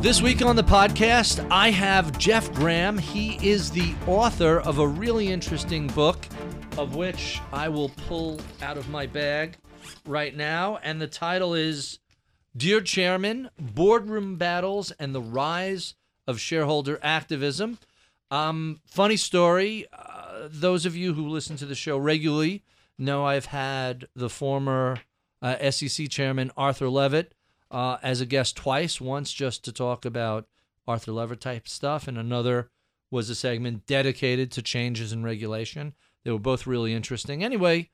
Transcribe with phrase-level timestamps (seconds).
[0.00, 2.96] This week on the podcast, I have Jeff Gramm.
[2.96, 6.16] He is the author of a really interesting book,
[6.78, 9.58] of which I will pull out of my bag
[10.06, 10.78] right now.
[10.82, 11.98] And the title is
[12.56, 15.96] Dear Chairman Boardroom Battles and the Rise
[16.26, 17.78] of Shareholder Activism.
[18.30, 19.84] Um, funny story.
[19.92, 22.64] Uh, those of you who listen to the show regularly
[22.96, 25.00] know I've had the former
[25.42, 27.34] uh, SEC chairman Arthur Levitt
[27.70, 29.00] uh, as a guest twice.
[29.00, 30.46] Once just to talk about
[30.86, 32.70] Arthur Levitt type stuff, and another
[33.10, 35.94] was a segment dedicated to changes in regulation.
[36.24, 37.42] They were both really interesting.
[37.42, 37.90] Anyway,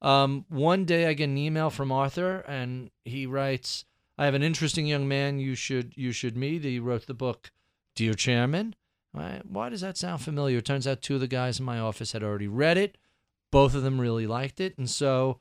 [0.00, 3.84] um, one day I get an email from Arthur, and he writes,
[4.16, 7.50] "I have an interesting young man you should you should meet." He wrote the book,
[7.94, 8.74] "Dear Chairman."
[9.12, 10.58] Why, why does that sound familiar?
[10.58, 12.98] It turns out two of the guys in my office had already read it.
[13.52, 15.38] Both of them really liked it, and so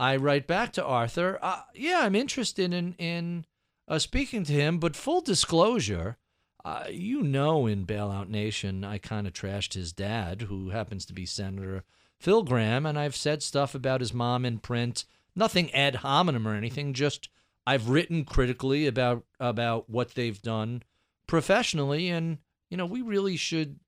[0.00, 1.38] I write back to Arthur.
[1.42, 3.44] Uh, yeah, I'm interested in in
[3.86, 6.16] uh, speaking to him, but full disclosure,
[6.64, 11.12] uh, you know, in Bailout Nation, I kind of trashed his dad, who happens to
[11.12, 11.84] be Senator
[12.18, 15.04] Phil Gramm, and I've said stuff about his mom in print.
[15.36, 16.94] Nothing ad hominem or anything.
[16.94, 17.28] Just
[17.66, 20.82] I've written critically about about what they've done
[21.26, 22.38] professionally, and
[22.70, 23.78] you know, we really should.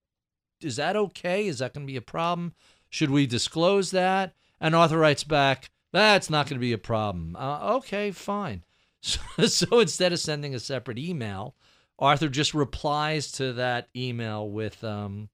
[0.60, 1.46] Is that okay?
[1.46, 2.52] Is that going to be a problem?
[2.90, 4.34] Should we disclose that?
[4.60, 7.36] And Arthur writes back, that's not going to be a problem.
[7.38, 8.64] Uh, okay, fine.
[9.04, 11.56] So, so instead of sending a separate email,
[11.98, 15.28] Arthur just replies to that email with um,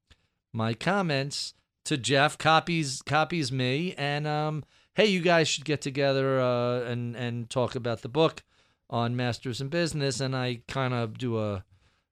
[0.55, 1.53] my comments
[1.85, 7.15] to Jeff, copies copies me, and um, hey, you guys should get together uh, and
[7.17, 8.43] and talk about the book
[8.91, 10.21] on Masters in Business.
[10.21, 11.65] And I kind of do a,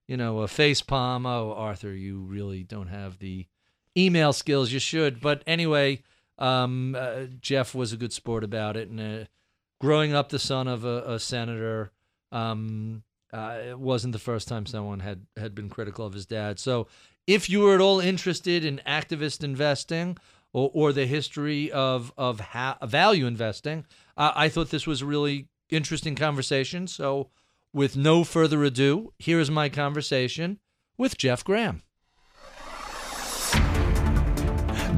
[0.06, 1.26] you know, a face palm.
[1.26, 3.46] Oh, Arthur, you really don't have the
[3.96, 5.20] email skills you should.
[5.20, 6.02] But anyway,
[6.38, 9.24] um, uh, Jeff was a good sport about it, and uh,
[9.80, 11.92] growing up the son of a, a senator,
[12.32, 16.58] um, uh, it wasn't the first time someone had had been critical of his dad.
[16.58, 16.86] So,
[17.26, 20.18] if you were at all interested in activist investing
[20.52, 25.48] or, or the history of of ha- value investing, I thought this was a really
[25.70, 26.86] interesting conversation.
[26.86, 27.30] So,
[27.72, 30.58] with no further ado, here is my conversation
[30.96, 31.82] with Jeff Gramm.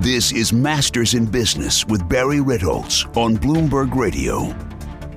[0.00, 4.54] This is Masters in Business with Barry Ritholtz on Bloomberg Radio.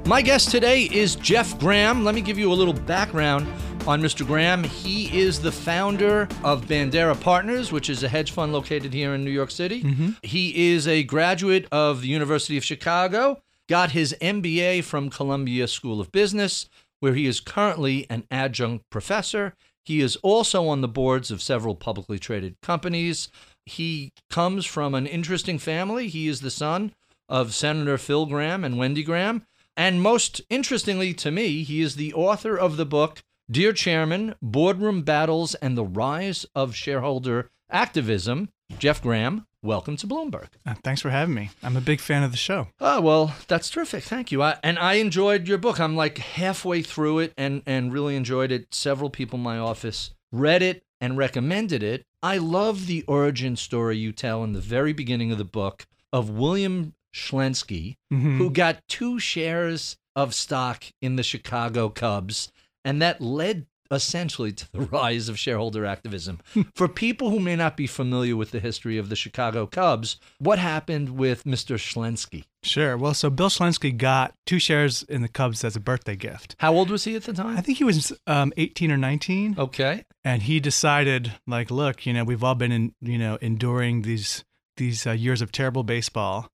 [0.08, 2.04] My guest today is Jeff Gramm.
[2.04, 3.48] Let me give you a little background
[3.86, 4.26] on Mr.
[4.26, 4.64] Gramm.
[4.64, 9.24] He is the founder of Bandera Partners, which is a hedge fund located here in
[9.24, 9.84] New York City.
[9.84, 10.10] Mm-hmm.
[10.24, 16.02] He is a graduate of the University of Chicago, got his MBA from Columbia School
[16.02, 16.68] of Business,
[17.00, 19.54] where he is currently an adjunct professor.
[19.84, 23.30] He is also on the boards of several publicly traded companies.
[23.66, 26.08] He comes from an interesting family.
[26.08, 26.94] He is the son
[27.30, 29.46] of Senator Phil Gramm and Wendy Gramm.
[29.78, 35.02] And most interestingly to me, he is the author of the book, Dear Chairman Boardroom
[35.04, 38.50] Battles and the Rise of Shareholder Activism.
[38.78, 40.48] Jeff Gramm, welcome to Bloomberg.
[40.66, 41.52] Uh, thanks for having me.
[41.64, 42.68] I'm a big fan of the show.
[42.80, 44.04] Oh, well, that's terrific.
[44.04, 44.42] Thank you.
[44.42, 45.80] I, and I enjoyed your book.
[45.80, 48.74] I'm like halfway through it and, and really enjoyed it.
[48.74, 52.06] Several people in my office read it and recommended it.
[52.24, 56.30] I love the origin story you tell in the very beginning of the book of
[56.30, 58.38] William Schlensky, Mhm.
[58.38, 62.52] who got two shares of stock in the Chicago Cubs,
[62.86, 66.40] and that led essentially to the rise of shareholder activism.
[66.76, 70.58] For people who may not be familiar with the history of the Chicago Cubs, what
[70.60, 71.76] happened with Mr.
[71.78, 72.46] Schlensky?
[72.64, 72.96] Sure.
[72.96, 76.56] Well, so Bill Schlensky got two shares in the Cubs as a birthday gift.
[76.60, 77.58] How old was he at the time?
[77.58, 80.06] I think he was um, 18 or 19, Okay.
[80.24, 84.44] and he decided, like, look, you know, we've all been, in, you know, enduring these
[84.78, 86.48] these uh, years of terrible baseball,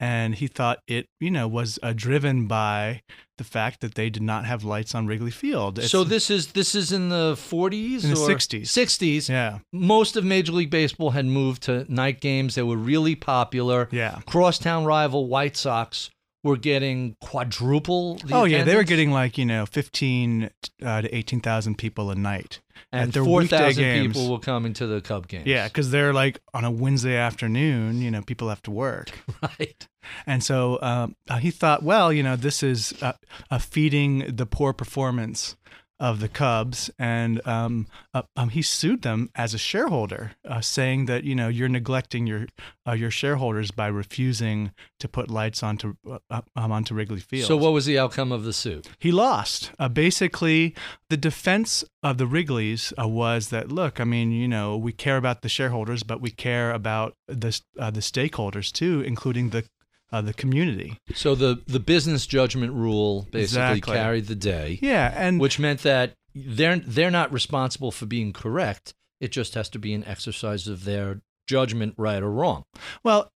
[0.00, 3.02] and he thought it, you know, was uh, driven by
[3.36, 5.78] the fact that they did not have lights on Wrigley Field.
[5.78, 8.62] It's- so this is this is in the 40s In the or 60s.
[8.62, 9.28] 60s.
[9.28, 12.54] yeah, Most of Major League Baseball had moved to night games.
[12.56, 13.88] They were really popular.
[13.92, 14.20] yeah.
[14.26, 16.10] Crosstown rival White Sox
[16.44, 20.50] were getting quadruple the oh yeah, they were getting like you know 15
[20.84, 22.60] uh, to 18,000 people a night.
[22.92, 25.46] And 4,000 people will come into the Cub games.
[25.46, 29.10] Yeah, because they're like on a Wednesday afternoon, you know, people have to work.
[29.42, 29.88] right.
[30.26, 33.12] And so um, uh, he thought, well, you know, this is uh,
[33.50, 35.56] uh, feeding the poor performance
[36.00, 41.06] of the Cubs, and um, uh, um, he sued them as a shareholder, uh, saying
[41.06, 42.46] that you know you're neglecting your
[42.86, 45.94] uh, your shareholders by refusing to put lights onto
[46.30, 47.48] uh, um, onto Wrigley Field.
[47.48, 48.88] So what was the outcome of the suit?
[48.98, 49.72] He lost.
[49.78, 50.74] Uh, basically,
[51.10, 55.16] the defense of the Wrigleys uh, was that look, I mean, you know, we care
[55.16, 59.64] about the shareholders, but we care about the uh, the stakeholders too, including the
[60.12, 60.98] uh, the community.
[61.14, 63.42] So the the business judgment rule basically
[63.78, 63.94] Exactly.
[63.94, 68.94] carried the day, Yeah, and which meant that they're they're not responsible for being correct.
[69.20, 72.64] It just has to be an exercise of their judgment, right or wrong.
[73.02, 73.30] Well,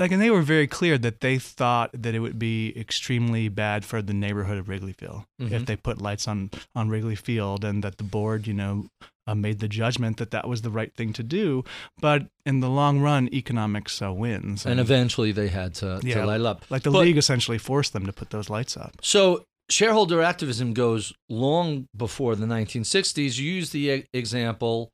[0.00, 3.84] like, and they were very clear that they thought that it would be extremely bad
[3.84, 5.52] for the neighborhood of Wrigleyville Mhm.
[5.52, 8.86] if they put lights on on Wrigley Field, and that the board, you know,
[9.26, 11.62] uh, made the judgment that that was the right thing to do.
[12.00, 16.26] But in the long run, economics uh, wins, And eventually they had to, Yeah, to
[16.26, 16.64] light up.
[16.70, 18.96] like the But- league essentially forced them to put those lights up.
[19.02, 23.38] So shareholder activism goes long before the 1960s.
[23.38, 24.90] You use the e- example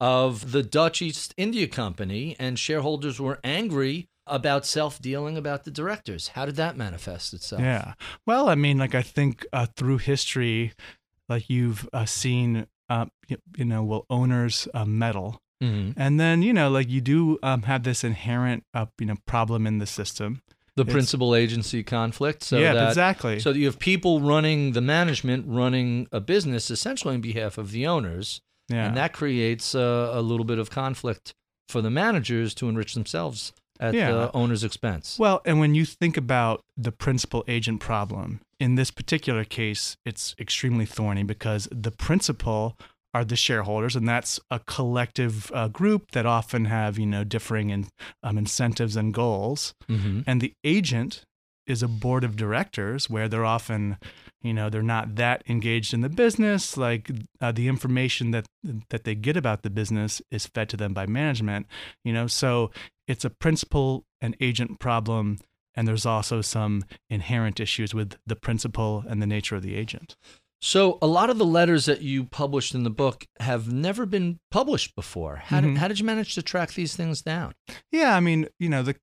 [0.00, 6.28] of the Dutch East India Company, and shareholders were angry about self-dealing about the directors.
[6.28, 7.60] How did that manifest itself?
[7.62, 7.94] Yeah.
[8.26, 10.72] Well, I mean, like I think uh, through history,
[11.28, 15.92] like you've uh, seen, uh, you, know, well, owners uh, meddle, Mhm.
[15.96, 19.66] and then you know, like you do um, have this inherent, uh, you know, problem
[19.66, 20.40] in the system.
[20.76, 22.42] The It's- principal agency conflict.
[22.42, 23.40] So yeah, that, exactly.
[23.40, 27.86] So you have people running the management, running a business essentially on behalf of the
[27.86, 28.40] owners,
[28.70, 28.86] yeah.
[28.86, 31.34] and that creates a, a little bit of conflict
[31.68, 34.12] for the managers to enrich themselves at Yeah.
[34.12, 35.18] the owner's expense.
[35.18, 40.34] Well, and when you think about the principal agent problem, in this particular case, it's
[40.38, 42.76] extremely thorny because the principal
[43.12, 47.70] are the shareholders, and that's a collective uh, group that often have you know differing
[47.70, 47.86] in,
[48.22, 49.74] um, incentives and goals.
[49.88, 50.20] mm-hmm.
[50.26, 51.24] And the agent
[51.66, 53.96] is a board of directors where they're often,
[54.42, 56.76] you know, they're not that engaged in the business.
[56.76, 57.10] Like
[57.40, 58.46] uh, the information that
[58.90, 61.66] that they get about the business is fed to them by management.
[62.04, 62.70] You know, so
[63.10, 65.38] it's a principal and agent problem,
[65.74, 70.16] and there's also some inherent issues with the principal and the nature of the agent.
[70.62, 74.38] So a lot of the letters that you published in the book have never been
[74.50, 75.36] published before.
[75.36, 75.76] How, did, Mhm.
[75.78, 77.54] how did you manage to track these things down?
[77.90, 78.96] Yeah, I mean, you know, the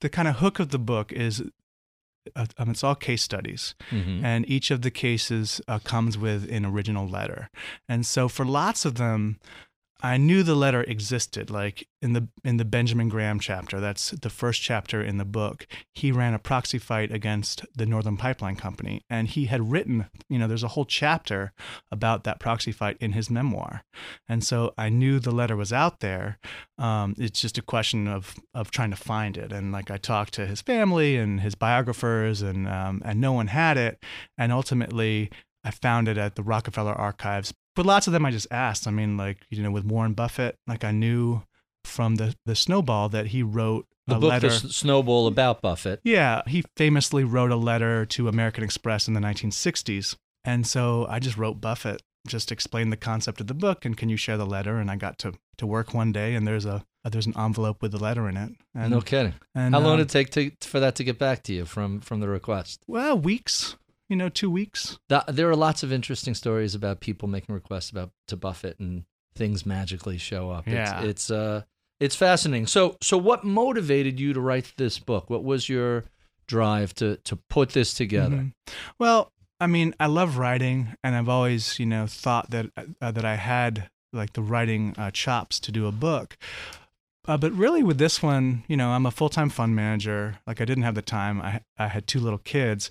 [0.00, 1.42] the kind of hook of the book is.
[2.36, 3.74] Uh, um, it's all case studies.
[3.90, 4.24] Mm-hmm.
[4.24, 7.50] and each of the cases uh, comes with an original letter.
[7.88, 9.38] And so for lots of them,
[10.04, 11.48] I knew the letter existed.
[11.48, 15.66] Like in the in the Benjamin Graham chapter, that's the first chapter in the book.
[15.94, 20.38] He ran a proxy fight against the Northern Pipeline Company, and he had written, you
[20.38, 21.52] know, there's a whole chapter
[21.92, 23.84] about that proxy fight in his memoir.
[24.28, 26.38] And so I knew the letter was out there.
[26.78, 29.52] Um, it's just a question of of trying to find it.
[29.52, 33.46] And like I talked to his family and his biographers, and um, and no one
[33.46, 34.02] had it.
[34.36, 35.30] And ultimately,
[35.64, 37.54] I found it at the Rockefeller Archives.
[37.74, 38.86] But lots of them I just asked.
[38.86, 41.42] I mean, like you know, with Warren Buffett, like I knew
[41.84, 44.48] from the the Snowball that he wrote The a book, letter.
[44.48, 46.00] The Snowball About Buffett.
[46.04, 50.16] Yeah, he famously wrote a letter to American Express in the 1960s.
[50.44, 54.08] And so I just wrote Buffett, just explained the concept of the book and can
[54.08, 54.78] you share the letter?
[54.78, 57.90] And I got to, to work one day and there's a there's an envelope with
[57.90, 58.52] the letter in it.
[58.74, 59.34] And, no kidding.
[59.56, 61.64] and How long um, did it take to, for that to get back to you
[61.64, 62.84] from, from the request?
[62.86, 63.76] Well, weeks,
[64.12, 64.98] you know, two weeks.
[65.26, 69.04] There are lots of interesting stories about people making requests about to Buffett and
[69.34, 70.66] things magically show up.
[70.68, 71.00] Yeah.
[71.00, 71.62] It's, it's uh
[71.98, 72.66] it's fascinating.
[72.66, 75.30] So so what motivated you to write this book?
[75.30, 76.04] What was your
[76.46, 78.36] drive to to put this together?
[78.36, 78.52] Mhm.
[78.98, 83.24] Well, I mean, I love writing, and I've always, you know, thought that uh, that
[83.24, 86.36] I had like the writing uh, chops to do a book.
[87.28, 90.40] Uh, but really, with this one, you know, I'm a full time fund manager.
[90.46, 91.40] Like, I didn't have the time.
[91.40, 92.90] I I had two little kids.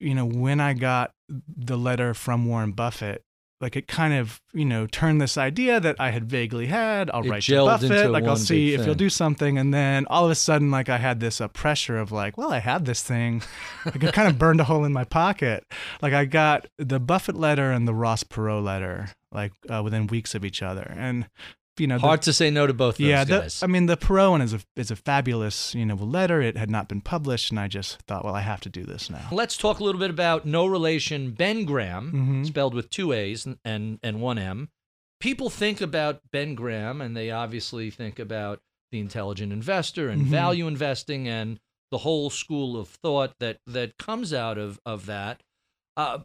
[0.00, 3.22] You know, when I got the letter from Warren Buffett,
[3.60, 7.10] like it kind of, you know, turned this idea that I had vaguely had.
[7.10, 8.10] I'll It write to Buffett.
[8.10, 9.56] Like, I'll see if he'll do something.
[9.56, 12.52] And then all of a sudden, like, I had this uh, pressure of like, well,
[12.52, 13.42] I had this thing.
[13.86, 15.64] Like, it kind of burned a hole in my pocket.
[16.02, 20.34] Like, I got the Buffett letter and the Ross Perot letter, like, uh, within weeks
[20.34, 20.92] of each other.
[20.96, 21.28] And,
[21.78, 23.58] you know, the- Hard to say no to both those yeah, the.
[23.62, 26.40] I mean, the Perot one is a is a fabulous, you know, letter.
[26.42, 29.10] It had not been published, and I just thought, well, I have to do this
[29.10, 29.28] now.
[29.32, 32.12] Let's talk a little bit about no relation Ben Graham,
[32.44, 32.46] Mhm.
[32.46, 34.68] spelled with two A's and, and, and one M.
[35.20, 38.60] People think about Ben Graham and they obviously think about
[38.92, 40.30] the intelligent investor and Mhm.
[40.30, 41.58] value investing and
[41.90, 45.42] the whole school of thought that, that comes out of, of that.
[45.96, 46.18] Uh,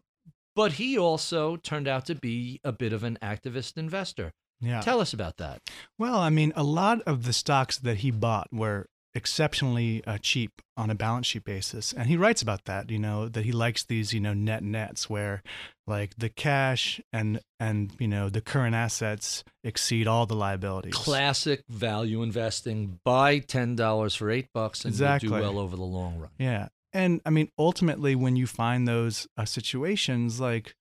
[0.55, 4.33] but he also turned out to be a bit of an activist investor.
[4.61, 4.81] Yeah.
[4.81, 5.61] Tell us about that.
[5.97, 10.61] Well, I mean, a lot of the stocks that he bought were exceptionally uh, cheap
[10.77, 12.89] on a balance sheet basis, and he writes about that.
[12.89, 15.43] You know that he likes these, you know, net nets where,
[15.85, 20.93] like, the cash and and you know the current assets exceed all the liabilities.
[20.93, 22.99] Classic value investing.
[23.03, 25.27] Buy ten dollars for eight bucks and Exactly.
[25.27, 26.29] do well over the long run.
[26.39, 26.69] Yeah.
[26.93, 30.75] And I mean, ultimately, when you find those uh, situations, like,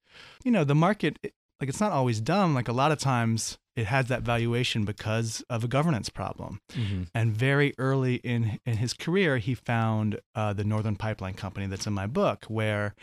[0.44, 1.18] you know, the market,
[1.60, 2.52] like, it's not always dumb.
[2.54, 6.60] Like, a lot of times it has that valuation because of a governance problem.
[6.72, 7.08] Mhm.
[7.14, 11.86] And very early in, in his career, he found uh, the Northern Pipeline Company that's
[11.86, 12.94] in my book, where,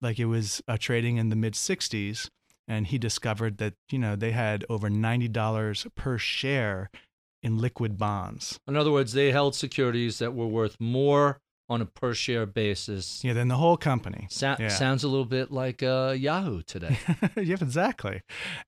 [0.00, 2.28] like, it was uh, trading in the mid 60s.
[2.68, 6.88] and he discovered that you know they had over ninety dollars per share
[7.42, 8.60] in liquid bonds.
[8.68, 13.22] In other words, they held securities that were worth more on a per share basis.
[13.24, 14.26] Yeah, than the whole company.
[14.28, 14.68] So- yeah.
[14.68, 16.98] Sounds a little bit like uh, Yahoo today.
[17.36, 18.22] yeah, exactly.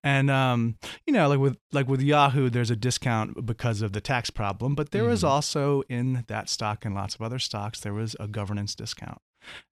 [0.05, 4.01] And um, you know, like with like with Yahoo, there's a discount because of the
[4.01, 5.29] tax problem, but there was Mhm.
[5.29, 9.19] also in that stock and lots of other stocks, there was a governance discount.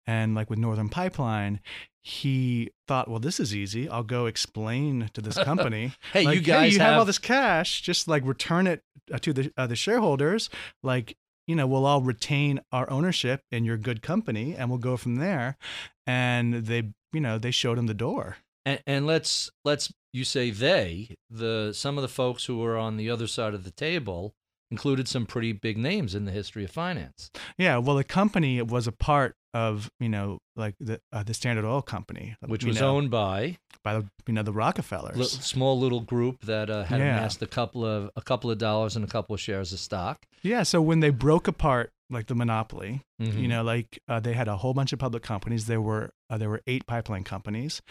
[0.04, 1.60] And like with Northern Pipeline,
[2.02, 3.88] he thought, well, this is easy.
[3.88, 5.92] I'll go explain to this company.
[6.12, 7.80] hey, like, you guys you have, have all this cash.
[7.82, 8.82] Just like return it
[9.12, 10.50] uh, to the uh, the shareholders.
[10.82, 11.16] Like
[11.50, 15.16] you know, we'll all retain our ownership in your good company, and we'll go from
[15.16, 15.58] there.
[16.06, 18.36] And they, you know, they showed him the door.
[18.64, 22.96] and, and let's let's you say they the some of the folks who were on
[22.96, 24.32] the other side of the table
[24.70, 27.30] included some pretty big names in the history of finance.
[27.58, 31.64] Yeah, well, the company was a part of you know like the uh, the Standard
[31.64, 35.32] Oil Company, which was know, owned by by the you know the Rockefellers.
[35.32, 37.16] small little group that uh, had Yeah.
[37.18, 40.24] amassed a couple of a couple of dollars and a couple of shares of stock.
[40.42, 43.40] yeah, so when they broke apart like the monopoly, Mhm.
[43.40, 45.66] you know, like uh, they had a whole bunch of public companies.
[45.66, 47.82] There were uh, there were eight pipeline companies,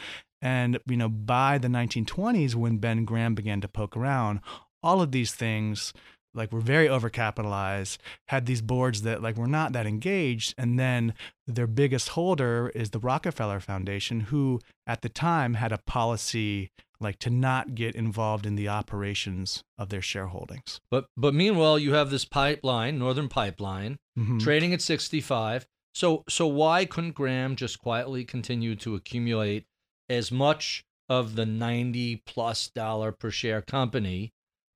[0.41, 4.39] and you know by the 1920s when Ben Graham began to poke around,
[4.81, 5.91] all of these things
[6.33, 11.13] like were very overcapitalized had these boards that like were not that engaged and then
[11.48, 16.69] their biggest holder is the rockefeller foundation who at the time had a policy
[17.01, 21.93] like to not get involved in the operations of their shareholdings But but meanwhile, you
[21.93, 24.39] have this pipeline, Northern Pipeline, Mhm.
[24.41, 25.65] trading at 65.
[25.93, 29.65] So so why couldn't Graham just quietly continue to accumulate
[30.09, 34.31] as much of the 90 plus dollar per share company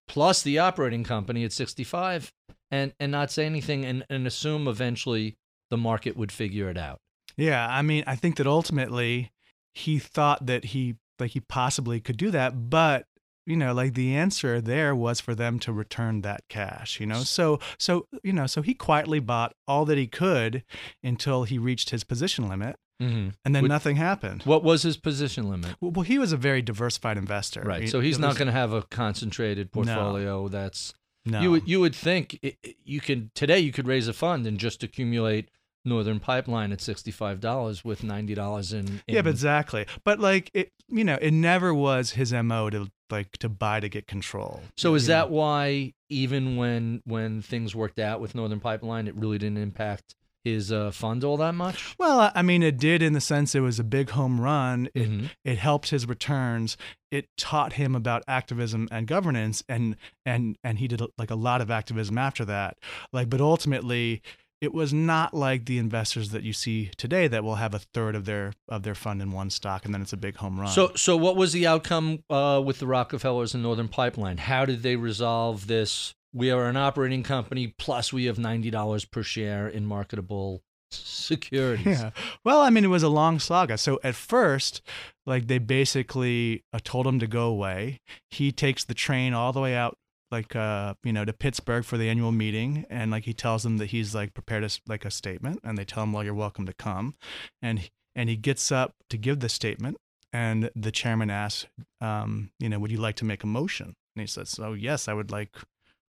[0.07, 2.31] plus the operating company at 65
[2.71, 5.37] and and not say anything and, and assume eventually
[5.69, 6.99] the market would figure it out.
[7.37, 9.31] Yeah, I mean, I think that ultimately
[9.73, 13.05] he thought that he like he possibly could do that, but
[13.45, 17.23] you know, like the answer there was for them to return that cash, you know.
[17.23, 20.63] So so you know, so he quietly bought all that he could
[21.03, 23.29] until he reached his position limit, Mm-hmm.
[23.45, 24.43] and then Would- nothing happened.
[24.43, 25.75] What was his position limit?
[25.81, 27.61] Well, well, he was a very diversified investor.
[27.61, 27.81] Right.
[27.83, 30.93] He- So he's not going to have a concentrated portfolio that's
[31.25, 31.41] No.
[31.41, 34.57] You would you would think it, you could today you could raise a fund and
[34.59, 35.49] just accumulate
[35.85, 39.15] Northern Pipeline at sixty five dollars with ninety dollars in, in.
[39.15, 39.85] yeah, but exactly.
[40.03, 43.89] But like it, you know, it never was his mo to like to buy to
[43.89, 44.61] get control.
[44.77, 45.13] so is know?
[45.15, 50.15] that why even when when things worked out with Northern Pipeline, it really didn't impact
[50.43, 51.95] his uh, fund all that much?
[51.97, 54.89] Well, I- mean, it did in the sense it was a big home run.
[54.93, 55.29] It Mhm.
[55.45, 56.77] it helped his returns.
[57.11, 59.95] It taught him about activism and governance, and
[60.25, 62.77] and and he did like a lot of activism after that.
[63.11, 64.21] Like, but ultimately,
[64.61, 68.15] it was not like the investors that you see today that will have a third
[68.15, 70.69] of their of their fund in one stock, and then it's a big home run.
[70.71, 74.37] So so what was the outcome uh, with the Rockefellers and Northern Pipeline?
[74.37, 76.15] How did they resolve this?
[76.33, 82.01] We are an operating company, plus we have ninety dollars per share in marketable securities.
[82.01, 82.11] Yeah.
[82.43, 83.77] Well, I mean, it was a long saga.
[83.77, 84.81] So at first,
[85.25, 87.99] like they basically uh, told him to go away.
[88.29, 89.97] He takes the train all the way out,
[90.31, 93.77] like uh, you know, to Pittsburgh for the annual meeting, and like he tells them
[93.77, 96.65] that he's like prepared us like a statement, and they tell him, "Well, you're welcome
[96.65, 97.15] to come,"
[97.61, 99.97] and and he gets up to give the statement,
[100.31, 101.67] and the chairman asks,
[102.01, 103.95] um, you know, would you like to make a motion?
[104.15, 105.55] And he says, "Oh, yes, I would like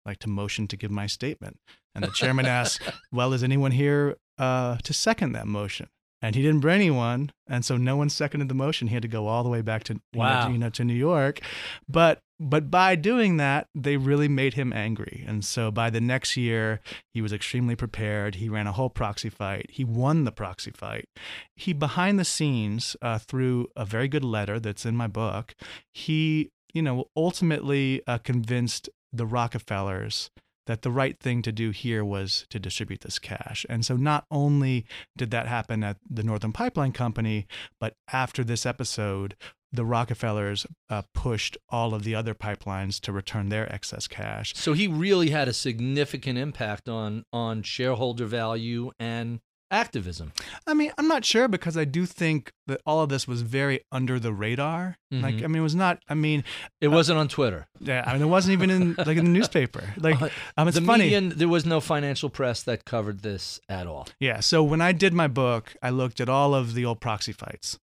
[0.05, 1.59] like to motion to give my statement."
[1.95, 5.89] And the chairman asks, "Well, is anyone here uh, to second that motion?"
[6.23, 8.89] And he didn't bring anyone, and so no one seconded the motion.
[8.89, 10.85] He had to go all the way back to you know, to, you know to
[10.85, 11.41] New York,
[11.87, 15.25] but but by doing that, they really made him angry.
[15.27, 16.81] And so by the next year,
[17.13, 18.37] he was extremely prepared.
[18.37, 19.67] He ran a whole proxy fight.
[19.71, 21.09] He won the proxy fight.
[21.55, 25.55] He behind the scenes uh, through a very good letter that's in my book.
[25.93, 30.31] He you know ultimately uh, convinced the Rockefellers
[30.67, 33.67] that the right thing to do here was to distribute this cash.
[33.69, 37.47] And so not only did that happen at the Northern Pipeline Company,
[37.79, 39.37] but after this episode,
[39.73, 44.55] the Rockefellers uh, pushed all of the other pipelines to return their excess cash.
[44.57, 49.41] So he really had a significant impact on on shareholder value and
[49.75, 50.33] activism.
[50.67, 53.81] I mean, I'm not sure because I do think that all of this was very
[53.93, 54.97] under the radar.
[55.11, 55.45] Like, Mhm.
[55.45, 55.99] I mean, it was not.
[56.09, 56.43] I mean,
[56.81, 57.67] It wasn't on Twitter.
[57.81, 59.93] yeah, I mean, it wasn't even in like in the newspaper.
[59.97, 61.05] Like, Uh, um, it's the funny.
[61.11, 64.09] media, there was no financial press that covered this at all.
[64.19, 64.41] Yeah.
[64.41, 67.79] So when I did my book, I looked at all of the old proxy fights.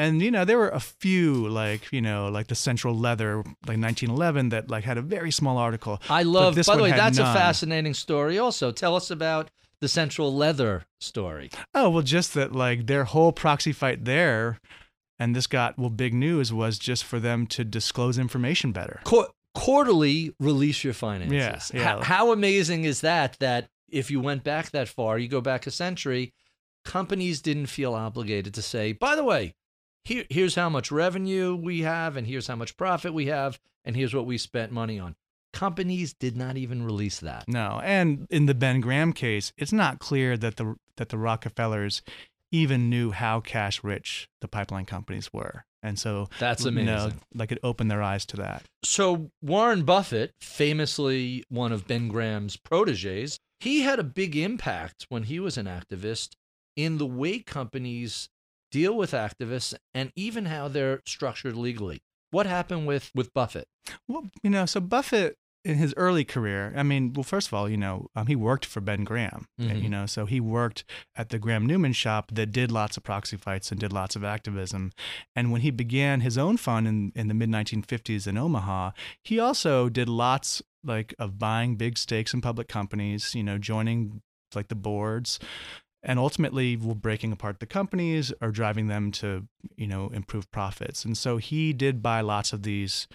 [0.00, 3.78] And you know, there were a few like, you know, like the Central Leather like
[3.78, 6.00] 1911 that like had a very small article.
[6.08, 6.54] I love.
[6.54, 7.34] this By the way, that's none.
[7.34, 8.38] a fascinating story.
[8.38, 11.50] Also, tell us about the Central Leather story.
[11.74, 14.58] Oh, well just that like their whole proxy fight there
[15.18, 19.00] and this got well big news was just for them to disclose information better.
[19.04, 21.70] Qu- quarterly release your finances.
[21.74, 21.84] Yeah, yeah.
[21.84, 23.36] How, how amazing is that?
[23.40, 26.32] That if you went back that far, you go back a century,
[26.84, 29.54] companies didn't feel obligated to say, by the way,
[30.04, 33.96] here, here's how much revenue we have, and here's how much profit we have, and
[33.96, 35.16] here's what we spent money on.
[35.52, 37.44] Companies did not even release that.
[37.48, 42.02] No, and in the Ben Graham case, it's not clear that the that the Rockefellers
[42.50, 45.64] even knew how cash rich the pipeline companies were.
[45.82, 47.20] And so That's you know, amazing.
[47.34, 48.64] like it opened their eyes to that.
[48.82, 55.24] So Warren Buffett, famously one of Ben Graham's proteges, he had a big impact when
[55.24, 56.30] he was an activist
[56.76, 58.28] in the way companies
[58.70, 62.00] deal with activists and even how they're structured legally.
[62.30, 63.66] What happened with with Buffett?
[64.06, 67.68] Well, you know, so Buffett in his early career, I mean, well, first of all,
[67.68, 69.82] you know, um, he worked for Ben Graham, Mhm.
[69.82, 70.84] you know, so he worked
[71.16, 74.22] at the Graham Newman shop that did lots of proxy fights and did lots of
[74.24, 74.92] activism.
[75.34, 78.92] And when he began his own fund in, in the mid 1950s in Omaha,
[79.22, 84.22] he also did lots like of buying big stakes in public companies, you know, joining
[84.54, 85.38] like the boards
[86.02, 91.04] and ultimately we're breaking apart the companies or driving them to you know improve profits
[91.04, 93.06] and so he did buy lots of these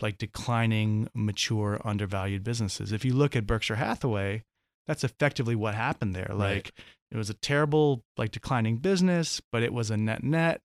[0.00, 4.42] like declining mature undervalued businesses if you look at berkshire hathaway
[4.86, 6.38] that's effectively what happened there Right.
[6.38, 6.72] like
[7.10, 10.60] it was a terrible like declining business but it was a net net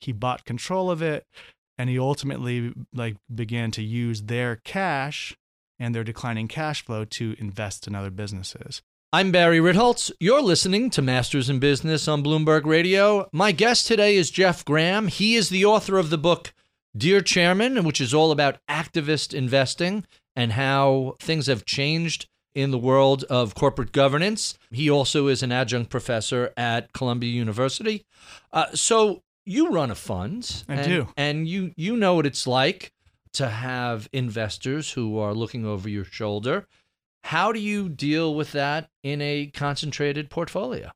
[0.00, 1.26] he bought control of it
[1.78, 5.36] and he ultimately like began to use their cash
[5.78, 8.82] and their declining cash flow to invest in other businesses
[9.14, 10.10] I'm Barry Ritholtz.
[10.20, 13.28] You're listening to Masters in Business on Bloomberg Radio.
[13.30, 15.08] My guest today is Jeff Gramm.
[15.08, 16.54] He is the author of the book
[16.96, 20.04] Dear Chairman, which is all about activist investing
[20.36, 24.58] and how things have changed in the world of corporate governance.
[24.70, 28.04] He also is an adjunct professor at Columbia University.
[28.52, 30.64] Uh, so you run a fund.
[30.68, 31.08] I and, do.
[31.16, 32.92] And you you know what it's like
[33.34, 36.66] to have investors who are looking over your shoulder.
[37.24, 40.90] How do you deal with that in a concentrated portfolio?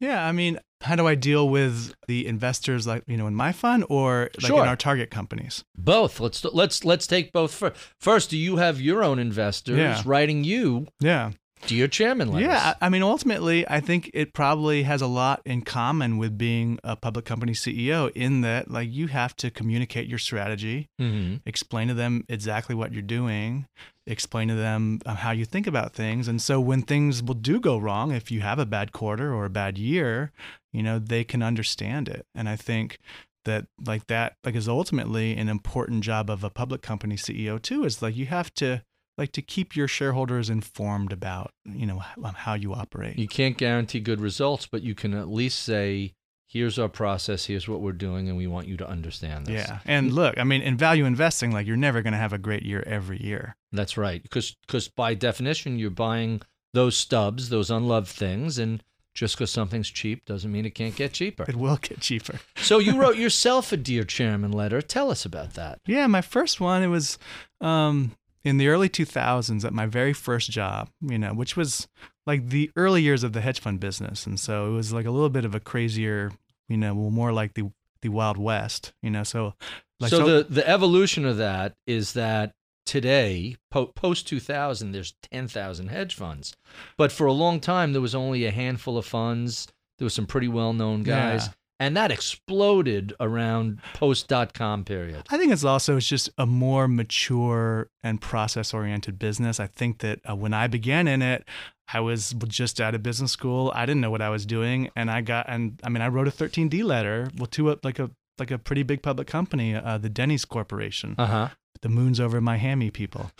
[0.00, 3.52] Yeah, I mean, how do I deal with the investors like, you know, in my
[3.52, 4.62] fund or like Sure.
[4.62, 5.64] in our target companies?
[5.76, 6.20] Both.
[6.20, 7.76] Let's let's let's take both first.
[8.00, 10.02] First, do you have your own investors Yeah.
[10.04, 11.32] writing you Yeah.
[11.66, 12.48] dear chairman letters?
[12.48, 16.78] Yeah, I mean, ultimately, I think it probably has a lot in common with being
[16.84, 21.88] a public company CEO in that, like, you have to communicate your strategy, hmm explain
[21.88, 23.66] to them exactly what you're doing,
[24.08, 26.26] explain to them uh, how you think about things.
[26.26, 29.44] And so when things will do go wrong, if you have a bad quarter or
[29.44, 30.32] a bad year,
[30.72, 32.26] you know, they can understand it.
[32.34, 32.98] And I think
[33.44, 37.84] that like that like is ultimately an important job of a public company CEO too
[37.84, 38.82] is like you have to
[39.16, 41.98] like to keep your shareholders informed about, you know,
[42.34, 43.18] how you operate.
[43.18, 46.14] You can't guarantee good results, but you can at least say,
[46.48, 47.44] "Here's our process.
[47.44, 49.78] Here's what we're doing, and we want you to understand this." Yeah.
[49.84, 52.64] And look, I mean, in value investing, like you're never going to have a great
[52.64, 53.56] year every year.
[53.70, 54.22] That's right.
[54.22, 56.42] Because because by definition, you're buying
[56.74, 58.82] those stubs, those unloved things, and
[59.14, 61.44] just because something's cheap doesn't mean it can't get cheaper.
[61.48, 62.38] It will get cheaper.
[62.56, 64.80] so you wrote yourself a dear chairman letter.
[64.80, 65.80] Tell us about that.
[65.86, 67.18] Yeah, my first one, it was
[67.60, 68.12] um,
[68.44, 71.88] in the early 2000s at my very first job, you know, which was
[72.28, 74.26] like the early years of the hedge fund business.
[74.26, 76.30] And so it was like a little bit of a crazier,
[76.68, 79.54] you know, more like the, the Wild West, you know, so
[79.98, 82.52] like, so, the the evolution of that is that
[82.86, 86.54] today, po- post 2000, there's 10,000 hedge funds,
[86.96, 89.66] but for a long time there was only a handful of funds.
[89.98, 91.52] There was some pretty well known guys, Yeah.
[91.80, 95.22] And that exploded around post dot com period.
[95.30, 99.60] I think it's also it's just a more mature and process oriented business.
[99.60, 101.44] I think that uh, when I began in it,
[101.92, 103.72] I was just out of business school.
[103.74, 106.28] I didn't know what I was doing, and I got and I mean I wrote
[106.28, 109.98] a 13D letter well to a, like a like a pretty big public company, uh,
[109.98, 111.48] the Denny's Corporation, Uh huh.
[111.82, 113.30] the moons over my hammy people,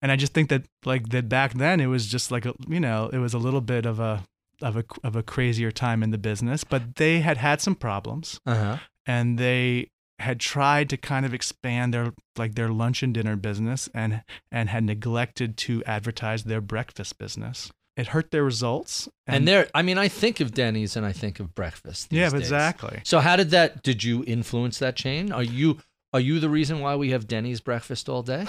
[0.00, 2.80] and I just think that like that back then it was just like a you
[2.80, 4.22] know it was a little bit of a
[4.62, 8.40] of a of a crazier time in the business, but they had had some problems
[8.46, 8.76] Uh huh.
[9.06, 9.90] and they
[10.20, 14.68] had tried to kind of expand their like their lunch and dinner business and and
[14.68, 17.70] had neglected to advertise their breakfast business.
[17.96, 19.08] It hurt their results.
[19.24, 22.10] And, there, I mean, I think of Denny's and I think of breakfast.
[22.10, 22.40] these yeah, days.
[22.40, 23.00] exactly.
[23.04, 23.84] So how did that?
[23.84, 25.30] Did you influence that chain?
[25.30, 25.78] Are you
[26.14, 28.46] are you the reason why we have Denny's breakfast all day?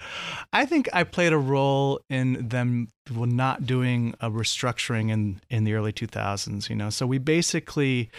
[0.52, 5.74] I think I played a role in them not doing a restructuring in in the
[5.74, 6.70] early 2000s.
[6.70, 8.10] You know, so we basically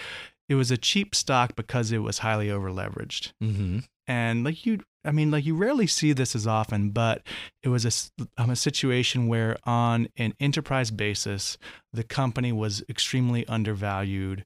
[0.47, 3.31] it was a cheap stock because it was highly over leveraged.
[3.41, 3.79] Mm-hmm.
[4.07, 7.21] and like you i mean like you rarely see this as often but
[7.63, 11.57] it was a, um, a situation where on an enterprise basis
[11.93, 14.45] the company was extremely undervalued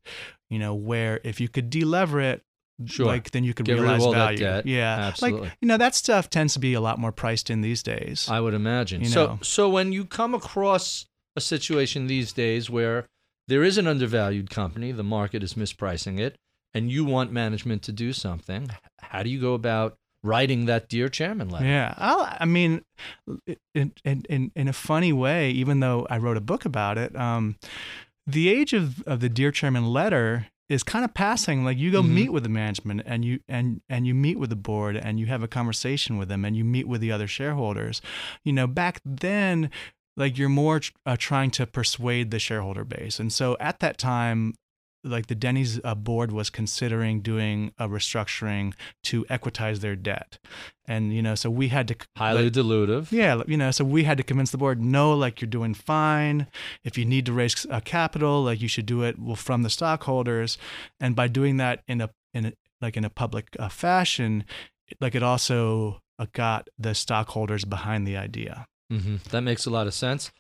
[0.50, 2.44] you know where if you could delever it
[2.86, 3.08] Sure.
[3.08, 4.62] like then you could Get realize value.
[4.66, 5.42] Yeah, Absolutely.
[5.42, 8.28] Like you know that stuff tends to be a lot more priced in these days.
[8.30, 9.02] I would imagine.
[9.02, 9.40] You so know.
[9.42, 13.08] so when you come across a situation these days where
[13.48, 16.38] there is an undervalued company, the market is mispricing it,
[16.74, 21.10] and you want management to do something, how do you go about writing that dear
[21.10, 21.66] chairman letter?
[21.66, 22.84] Yeah, I'll, I mean,
[23.74, 27.16] in, in in in a funny way, even though I wrote a book about it,
[27.16, 27.56] um,
[28.28, 31.64] the age of, of the dear chairman letter is kind of passing.
[31.64, 32.10] Like you go Mhm.
[32.10, 35.26] meet with the management, and you and and you meet with the board, and you
[35.28, 38.02] have a conversation with them, and you meet with the other shareholders.
[38.44, 39.70] You know, back then.
[40.20, 44.56] Like you're more uh, trying to persuade the shareholder base, and so at that time,
[45.04, 50.38] like the Denny's uh, board was considering doing a restructuring to equitize their debt,
[50.86, 53.12] and you know, so we had to Highly like, dilutive.
[53.12, 56.48] yeah, you know, so we had to convince the board, no, like you're doing fine.
[56.84, 59.70] If you need to raise uh, capital, like you should do it well from the
[59.70, 60.58] stockholders,
[61.00, 64.44] and by doing that in a in a, like in a public uh, fashion,
[65.00, 68.66] like it also uh, got the stockholders behind the idea.
[68.92, 70.32] hmm That makes a lot of sense.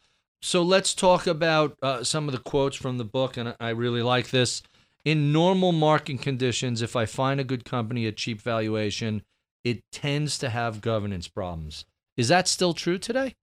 [0.41, 4.01] So let's talk about uh, some of the quotes from the book, and I really
[4.03, 4.61] like this.
[5.03, 9.23] In normal market conditions, if I find a good company at cheap valuation,
[9.63, 11.85] it tends to have governance problems.
[12.17, 13.35] Is that still true today?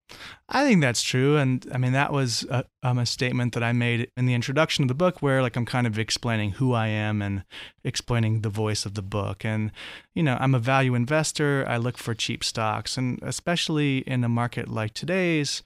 [0.48, 3.72] I think that's true, and I mean that was a, um, a statement that I
[3.72, 6.88] made in the introduction of the book, where like I'm kind of explaining who I
[6.88, 7.44] am and
[7.84, 9.44] explaining the voice of the book.
[9.44, 9.70] And
[10.12, 11.64] you know, I'm a value investor.
[11.68, 15.62] I look for cheap stocks, and especially in a market like today's,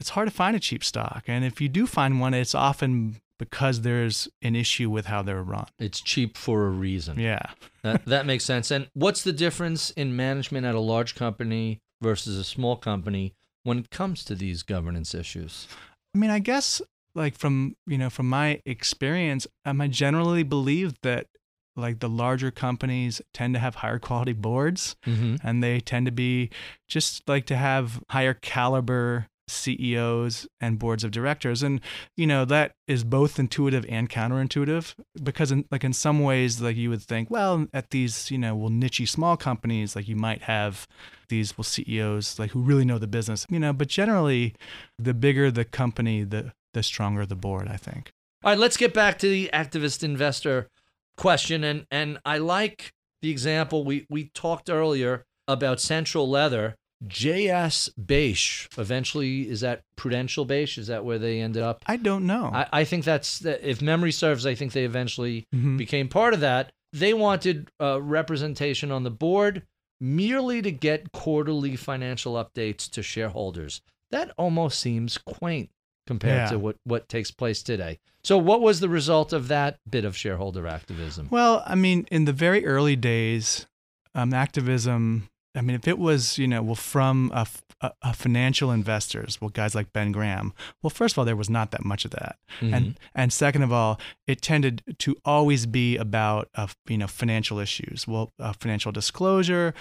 [0.00, 1.24] it's hard to find a cheap stock.
[1.26, 5.42] And if you do find one, it's often because there's an issue with how they're
[5.42, 5.66] run.
[5.78, 7.18] It's cheap for a reason.
[7.18, 7.42] Yeah.
[7.82, 8.70] that, that makes sense.
[8.70, 13.78] And what's the difference in management at a large company versus a small company when
[13.78, 15.68] it comes to these governance issues?
[16.14, 16.80] I mean, I guess
[17.14, 21.26] like from you know from my experience, um, I generally believe that
[21.74, 25.46] like the larger companies tend to have higher quality boards, Mm-hmm.
[25.46, 26.48] and they tend to be
[26.88, 31.80] just like to have higher caliber CEOs and boards of directors, and
[32.16, 36.76] you know that is both intuitive and counterintuitive because in, like in some ways like
[36.76, 40.42] you would think well at these you know well niche small companies like you might
[40.42, 40.86] have
[41.28, 44.54] these well CEOs like who really know the business you know but generally
[44.98, 48.12] the bigger the company the the stronger the board I think
[48.44, 50.68] All right, let's get back to the activist investor
[51.16, 51.64] question.
[51.64, 56.76] And and I like the example we we talked earlier about Central Leather.
[57.06, 57.88] J.S.
[57.96, 60.78] Bache eventually is that Prudential Bache?
[60.78, 61.84] Is that where they ended up?
[61.86, 64.46] I don't know I, I think that's if memory serves.
[64.46, 65.76] I think they eventually Mhm.
[65.78, 66.72] became part of that.
[66.92, 69.62] They wanted uh, representation on the board
[70.00, 73.82] merely to get quarterly financial updates to shareholders.
[74.10, 75.70] That almost seems quaint
[76.06, 76.50] compared Yeah.
[76.50, 77.98] to what, what takes place today.
[78.22, 81.28] So, what was the result of that bit of shareholder activism?
[81.30, 83.66] Well, I mean, in the very early days,
[84.14, 85.28] um, activism.
[85.56, 87.46] I mean, if it was, you know, well, from a,
[87.80, 90.52] a- a financial investors, well, guys like Ben Graham.
[90.82, 92.72] Well, first of all, there was not that much of that, Mhm.
[92.76, 97.58] and and second of all, it tended to always be about, uh, you know, financial
[97.58, 98.06] issues.
[98.06, 99.74] Well, uh, financial disclosure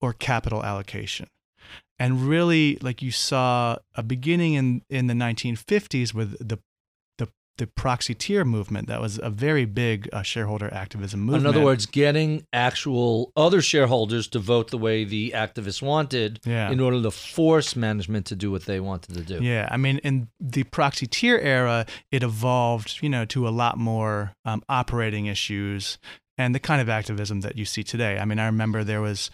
[0.00, 1.28] or capital allocation.
[1.98, 6.58] And really, like you saw a beginning in, in the 1950s with the
[7.58, 8.88] the proxyteer movement.
[8.88, 11.42] That was a very big uh, shareholder activism movement.
[11.42, 16.70] In other words, getting actual other shareholders to vote the way the activists wanted Yeah.
[16.70, 19.44] in order to force management to do what they wanted to do.
[19.44, 24.32] Yeah, I mean, in the proxyteer era, it evolved, you know, to a lot more
[24.44, 25.98] um, operating issues
[26.38, 28.18] and the kind of activism that you see today.
[28.18, 29.30] I mean, I remember there was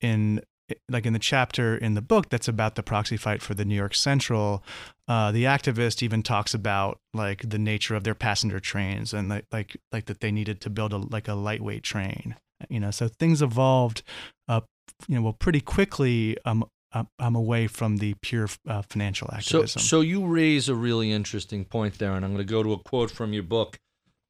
[0.00, 0.40] in
[0.88, 3.74] like in the chapter in the book that's about the proxy fight for the New
[3.74, 4.62] York Central,
[5.08, 9.46] uh, the activist even talks about like the nature of their passenger trains and like
[9.52, 12.36] like like that they needed to build a like a lightweight train.
[12.68, 14.02] You know, so things evolved,
[14.48, 14.60] uh,
[15.08, 16.36] you know, well pretty quickly.
[16.44, 19.80] Um, um, um, away from the pure uh, financial So, activism.
[19.80, 22.78] so you raise a really interesting point there, and I'm going to go to a
[22.78, 23.78] quote from your book.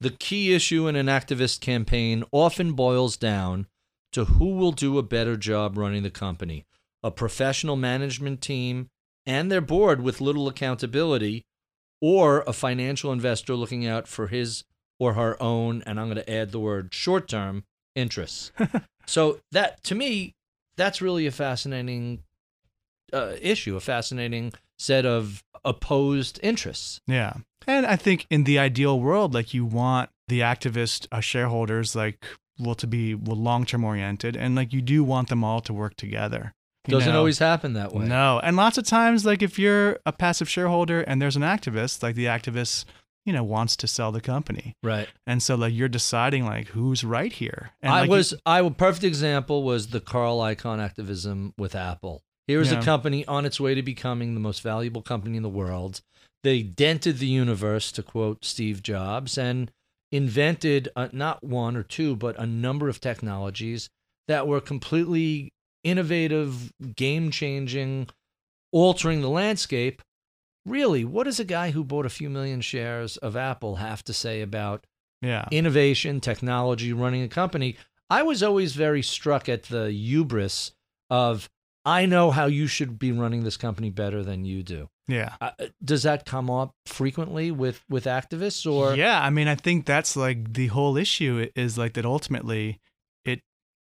[0.01, 3.67] The key issue in an activist campaign often boils down
[4.13, 6.65] to who will do a better job running the company
[7.03, 8.89] a professional management team
[9.27, 11.45] and their board with little accountability,
[12.01, 14.65] or a financial investor looking out for his
[14.99, 18.53] or her own, and I'm going to add the word short term interests.
[19.07, 20.35] so, that to me,
[20.77, 22.23] that's really a fascinating
[23.13, 27.01] uh, issue, a fascinating set of opposed interests.
[27.07, 27.35] Yeah.
[27.67, 32.25] And I think in the ideal world, like you want the activist uh, shareholders, like,
[32.63, 34.37] well, to be well, long term oriented.
[34.37, 36.53] And like you do want them all to work together.
[36.89, 37.19] Doesn't know?
[37.19, 38.07] always happen that way.
[38.07, 38.41] No.
[38.43, 42.15] And lots of times, like if you're a passive shareholder and there's an activist, like
[42.17, 42.85] the activist
[43.25, 45.07] you know wants to sell the company Right.
[45.29, 48.59] and so like you're deciding like who's right here and I like, you- was I
[48.59, 52.25] a perfect example was the Carl Icahn activism with Apple.
[52.49, 52.81] Here's Yeah.
[52.81, 56.01] a company on its way to becoming the most valuable company in the world.
[56.43, 59.71] They dented the universe, to quote Steve Jobs, and
[60.13, 63.89] invented uh, not one or two, but a number of technologies
[64.29, 68.09] that were completely innovative, game changing,
[68.71, 70.03] altering the landscape.
[70.65, 74.13] Really, what does a guy who bought a few million shares of Apple have to
[74.13, 74.87] say about
[75.23, 77.77] yeah innovation, technology, running a company.
[78.11, 80.73] I was always very struck at the hubris
[81.09, 81.49] of,
[81.85, 84.89] I know how you should be running this company better than you do.
[85.09, 85.51] yeah Uh,
[85.85, 88.95] does that come up frequently with, with activists or?
[88.95, 92.79] yeah i mean i think that's like the whole issue is like that ultimately
[93.25, 93.41] it,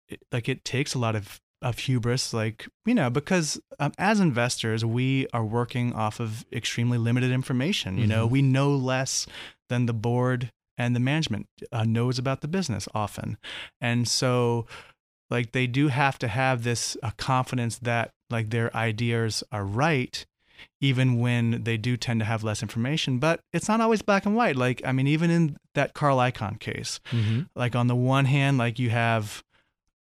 [0.09, 4.19] it like it takes a lot of of hubris like you know because um, as
[4.19, 8.31] investors we are working off of extremely limited information you know Mhm.
[8.31, 9.27] we know less
[9.69, 13.37] than the board and the management uh, knows about the business often
[13.79, 14.65] and so
[15.31, 20.25] like they do have to have this uh, confidence that like their ideas are right
[20.79, 24.35] even when they do tend to have less information but it's not always black and
[24.35, 27.47] white like i mean even in that carl icahn case Mhm.
[27.55, 29.43] like on the one hand like you have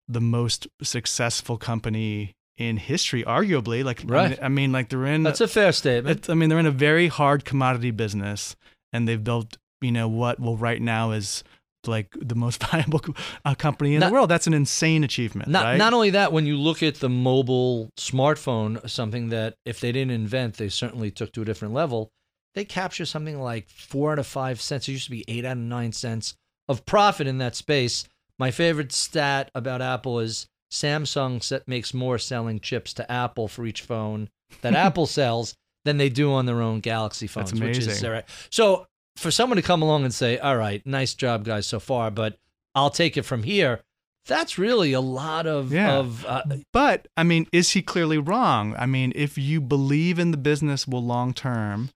[0.07, 4.39] the most successful company in history arguably like I mean- Right.
[4.41, 6.17] I, mean, like they're in That's a fair statement.
[6.17, 8.55] it's, I mean, they're in a very hard commodity business,
[8.91, 11.41] and they've built, you know, what well right now is
[11.87, 13.01] like the most valuable
[13.45, 14.29] uh, company in Not- the world.
[14.29, 15.77] That's an insane achievement, Not, right?
[15.77, 20.11] not only that, when you look at the mobile smartphone, something that if they didn't
[20.11, 22.09] invent, they certainly took to a different level,
[22.55, 24.87] they capture something like four out of five cents.
[24.87, 26.33] It used to be eight out of nine cents
[26.67, 28.05] of profit in that space.
[28.37, 33.65] My favorite stat about Apple is Samsung set, makes more selling chips to Apple for
[33.65, 34.29] each phone
[34.61, 37.51] that Apple sells than they do on their own Galaxy phones.
[37.51, 38.23] That's Which is, amazing.
[38.49, 38.85] So
[39.19, 42.39] for someone to come along and say, all right, nice job, guys, so far, but
[42.73, 43.81] I'll take it from here.
[44.25, 45.97] That's really a lot of, Yeah.
[45.97, 48.75] of uh, But I mean, is he clearly wrong?
[48.77, 51.89] I mean, if you believe in the business will long term,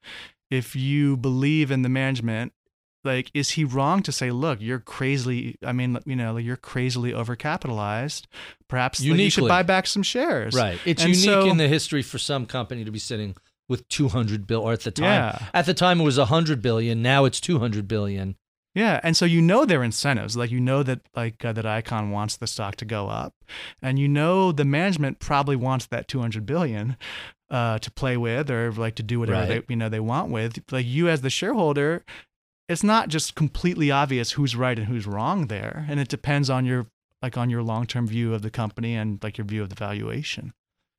[0.50, 2.54] if you believe in the management,
[3.04, 5.58] like, is he wrong to say, look, you're crazily?
[5.64, 8.24] I mean, you know, you're crazily overcapitalized.
[8.68, 10.56] Perhaps like, you should buy back some shares.
[10.56, 10.80] Right.
[10.86, 13.36] It's And unique so- in the history for some company to be sitting
[13.74, 15.06] with 200 bill or at the time.
[15.06, 15.40] Yeah.
[15.54, 18.36] At the time it was 100 billion, now it's 200 billion.
[18.76, 22.10] Yeah, and so you know their incentives, like you know that like uh, that Icahn
[22.12, 23.34] wants the stock to go up,
[23.84, 26.98] and you know the management probably wants that 200 billion
[27.52, 29.68] uh, to play with or like to do whatever Right.
[29.68, 30.60] they you know they want with.
[30.72, 32.04] Like you as the shareholder,
[32.68, 36.66] it's not just completely obvious who's right and who's wrong there, and it depends on
[36.66, 36.88] your
[37.22, 39.76] like on your long term view of the company and like your view of the
[39.76, 40.52] valuation.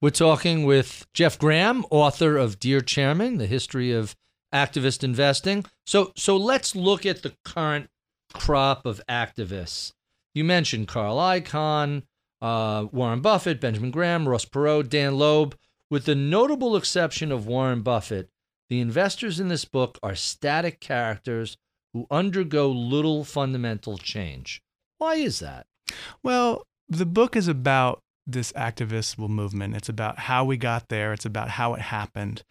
[0.05, 4.15] We're talking with Jeff Gramm, author of Dear Chairman: The History of
[4.53, 5.65] Activist Investing.
[5.87, 7.89] So so let's look at the current
[8.35, 9.95] crop of activists.
[10.35, 12.03] You mentioned Carl Icahn,
[12.43, 15.57] uh, Warren Buffett, Benjamin Graham, Ross Perot, Dan Loeb.
[15.91, 18.29] With the notable exception of Warren Buffett,
[18.69, 21.57] the investors in this book are static characters
[21.95, 24.61] who undergo little fundamental change.
[24.99, 25.67] Why is that?
[26.23, 29.77] Well, the book is about this activist movement.
[29.77, 31.13] It's about how we got there.
[31.13, 32.43] It's about how it happened.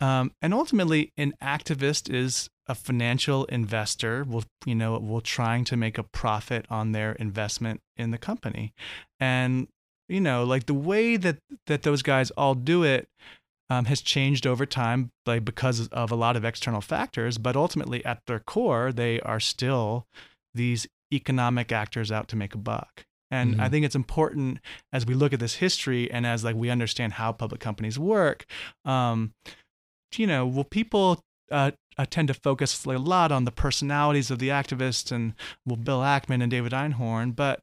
[0.00, 4.24] Um, and ultimately, an activist is a financial investor.
[4.24, 4.98] Will you know?
[4.98, 8.72] Will trying to make a profit on their investment in the company,
[9.18, 9.66] and
[10.08, 13.08] you know, like the way that that those guys all do it
[13.70, 17.38] um, has changed over time, like because of a lot of external factors.
[17.38, 20.06] But ultimately, at their core, they are still
[20.54, 23.04] these economic actors out to make a buck.
[23.30, 23.70] And I Mhm.
[23.70, 24.58] think it's important
[24.92, 28.46] as we look at this history and as like we understand how public companies work.
[28.84, 29.32] Um,
[30.16, 34.38] you know, will people uh, uh, tend to focus a lot on the personalities of
[34.38, 35.34] the activists and
[35.66, 37.60] well, Bill Ackman and David Einhorn, but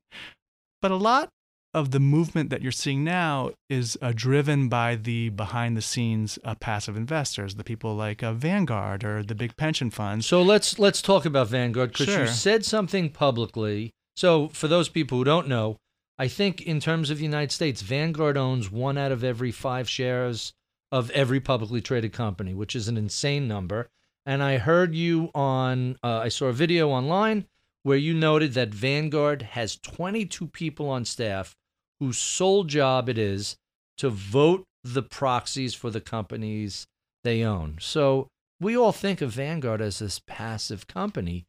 [0.82, 1.30] but a lot
[1.74, 6.40] of the movement that you're seeing now is uh, driven by the behind the scenes
[6.44, 10.26] uh, passive investors, the people like uh, Vanguard or the big pension funds.
[10.26, 12.22] So let's let's talk about Vanguard because Sure.
[12.22, 13.92] you said something publicly.
[14.16, 15.78] So for those people who don't know,
[16.18, 19.90] I think in terms of the United States, Vanguard owns one out of every five
[19.90, 20.54] shares
[20.92, 23.90] of every publicly traded company, which is an insane number.
[24.26, 27.46] And I heard you on, uh, I saw a video online
[27.84, 31.56] where you noted that Vanguard has 22 people on staff
[32.00, 33.58] whose sole job it is
[33.98, 36.88] to vote the proxies for the companies
[37.24, 37.78] they own.
[37.80, 38.28] So
[38.60, 41.46] we all think of Vanguard as this passive company,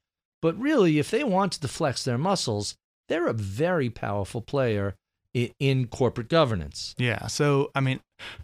[0.47, 2.77] but really, if they wanted to flex their muscles,
[3.09, 4.95] they're a very powerful player
[5.35, 6.95] in, in corporate governance.
[6.99, 7.27] Yeah.
[7.27, 7.99] So, I mean,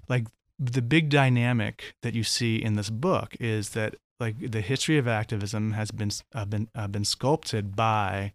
[0.09, 0.27] like
[0.59, 5.07] the big dynamic that you see in this book is that like the history of
[5.09, 8.33] activism has been uh, been uh, been sculpted by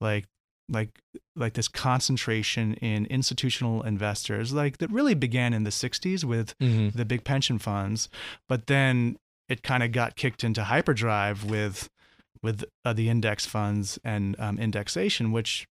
[0.00, 0.24] like
[0.70, 0.90] like
[1.36, 6.92] like this concentration in institutional investors like that really began in the 60s with Mhm.
[6.94, 8.08] the big pension funds
[8.48, 9.16] but then
[9.48, 11.88] it kind of got kicked into hyperdrive with
[12.42, 15.66] with uh, the index funds and um, indexation which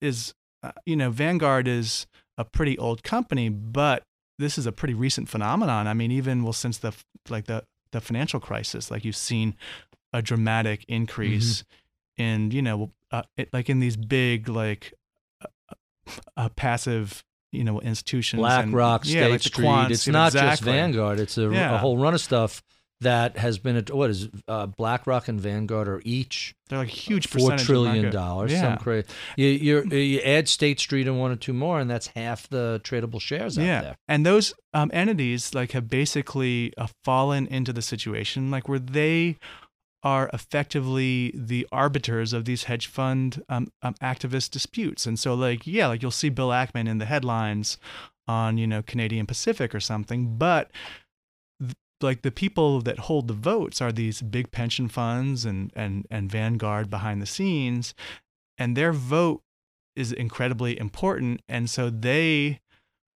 [0.00, 4.02] is uh, you know Vanguard is a pretty old company but
[4.38, 6.92] this is a pretty recent phenomenon i mean even well since the
[7.28, 9.56] like the the financial crisis like you've seen
[10.12, 11.64] a dramatic increase
[12.16, 14.92] in you know uh, it, like in these big like
[15.42, 15.74] uh,
[16.36, 19.64] uh, passive you know institutions BlackRock, yeah, like Street.
[19.66, 20.62] quants, it's not just.
[20.62, 21.18] Vanguard.
[21.18, 22.62] It's a, a whole run of stuff
[23.00, 27.28] that has been at what is uh, BlackRock and Vanguard are each they're like huge
[27.28, 28.52] four trillion dollars.
[28.52, 28.60] yeah.
[28.60, 29.06] Some crazy.
[29.36, 33.20] You you add State Street and one or two more, and that's half the tradable
[33.20, 33.96] shares out yeah there.
[34.08, 39.38] and those um, entities like have basically uh, fallen into the situation like where they
[40.02, 45.66] are effectively the arbiters of these hedge fund um, um, activist disputes and so like
[45.66, 47.78] yeah like you'll see bill ackman in the headlines
[48.28, 50.70] on you know canadian pacific or something but
[52.02, 56.30] like the people that hold the votes are these big pension funds and and and
[56.30, 57.94] vanguard behind the scenes
[58.56, 59.42] and their vote
[59.96, 62.60] is incredibly important and so they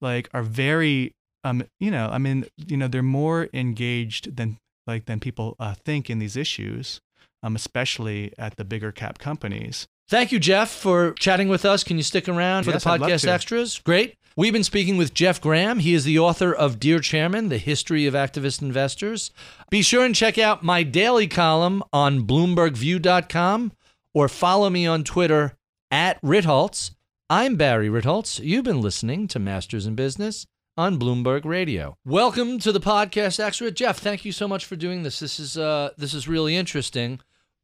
[0.01, 1.15] like are very
[1.45, 5.75] um you know i mean you know they're more engaged than like than people uh,
[5.85, 7.01] think in these issues
[7.43, 11.83] um especially at the bigger cap companies Thank you, Jeff, for chatting with us.
[11.83, 13.79] Can you stick around for Yes, the podcast extras?
[13.79, 14.19] Great.
[14.37, 15.79] We've been speaking with Jeff Gramm.
[15.79, 19.31] He is the author of Dear Chairman, The History of Activist Investors.
[19.71, 23.73] Be sure and check out my daily column on BloombergView.com
[24.13, 25.57] or follow me on Twitter
[25.91, 26.91] at Ritholtz.
[27.31, 28.39] I'm Barry Ritholtz.
[28.39, 30.47] You've been listening to Masters in Business
[30.77, 31.97] on Bloomberg Radio.
[32.05, 33.71] Welcome to the podcast extra.
[33.71, 35.21] Jeff, thank you so much for doing this.
[35.21, 37.21] This is uh this is really interesting.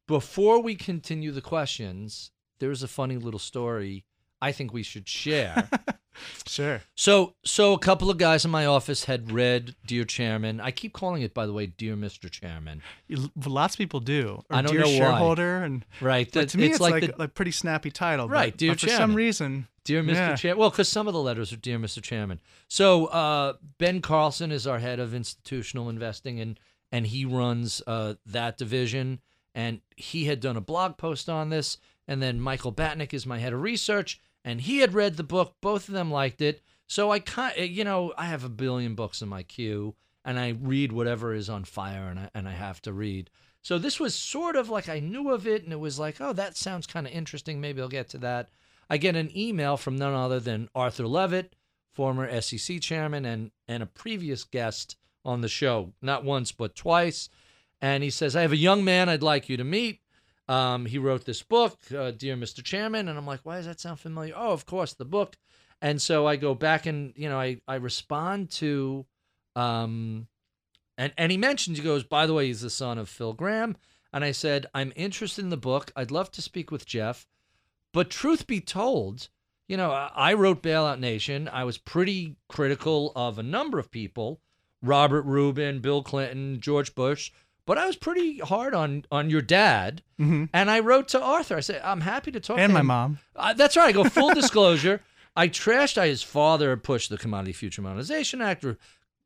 [0.07, 4.05] Before we continue the questions, there's a funny little story
[4.41, 5.69] I think we should share.
[6.47, 10.59] sure so, so a couple of guys in my office had read Dear Chairman.
[10.59, 12.29] I keep calling it, by the way, Dear Mr.
[12.29, 12.81] Chairman.
[13.45, 14.97] lots of people do or I don't dear know why.
[14.97, 16.25] shareholder and Right.
[16.31, 18.71] but that- to me it's, like, the a like pretty snappy title but- Right, Dear
[18.71, 19.01] but for Chairman.
[19.09, 20.13] some reason Dear Mr.
[20.13, 20.35] Yeah.
[20.35, 20.59] Chairman.
[20.59, 22.01] Well, because some of the letters are Dear Mr.
[22.01, 22.39] Chairman.
[22.67, 26.59] So uh, Ben Carlson is our head of institutional investing, and
[26.91, 29.19] and he runs uh, that division.
[29.55, 31.77] And he had done a blog post on this.
[32.09, 35.57] And then Michael Batnick is my head of research, and he had read the book.
[35.61, 36.63] Both of them liked it.
[36.87, 39.93] So I kind, eh, you know, I have a billion books in my queue,
[40.25, 43.29] and I read whatever is on fire, and I and I have to read.
[43.61, 46.33] So this was sort of like I knew of it, and it was like, oh,
[46.33, 47.61] that sounds kind of interesting.
[47.61, 48.49] Maybe I'll get to that.
[48.89, 51.55] I get an email from none other than Arthur Levitt,
[51.91, 57.29] former SEC chairman and, and a previous guest on the show, not once, but twice.
[57.79, 59.99] And he says, I have a young man I'd like you to meet.
[60.49, 62.63] Um, he wrote this book, uh, Dear Mr.
[62.63, 63.07] Chairman.
[63.07, 64.33] And I'm like, why does that sound familiar?
[64.35, 65.37] Oh, of course, the book.
[65.79, 69.05] And so I go back and, you know, I, I respond to,
[69.55, 70.27] um,
[70.97, 73.77] and, and he mentions, he goes, by the way, he's the son of Phil Gramm.
[74.11, 75.91] And I said, I'm interested in the book.
[75.95, 77.27] I'd love to speak with Jeff.
[77.93, 79.29] But truth be told,
[79.67, 81.47] you know, I I wrote Bailout Nation.
[81.47, 84.41] I was pretty critical of a number of people,
[84.81, 87.31] Robert Rubin, Bill Clinton, George Bush,
[87.69, 90.01] but I was pretty hard on on your dad.
[90.17, 91.55] hmm And I wrote to Arthur.
[91.55, 92.63] I said, I'm happy to talk to you.
[92.63, 92.87] and to my him.
[92.87, 93.89] mom Uh, that's right.
[93.89, 95.01] I go full disclosure.
[95.35, 98.65] I trashed how his father pushed the Commodity Future Modernization Act.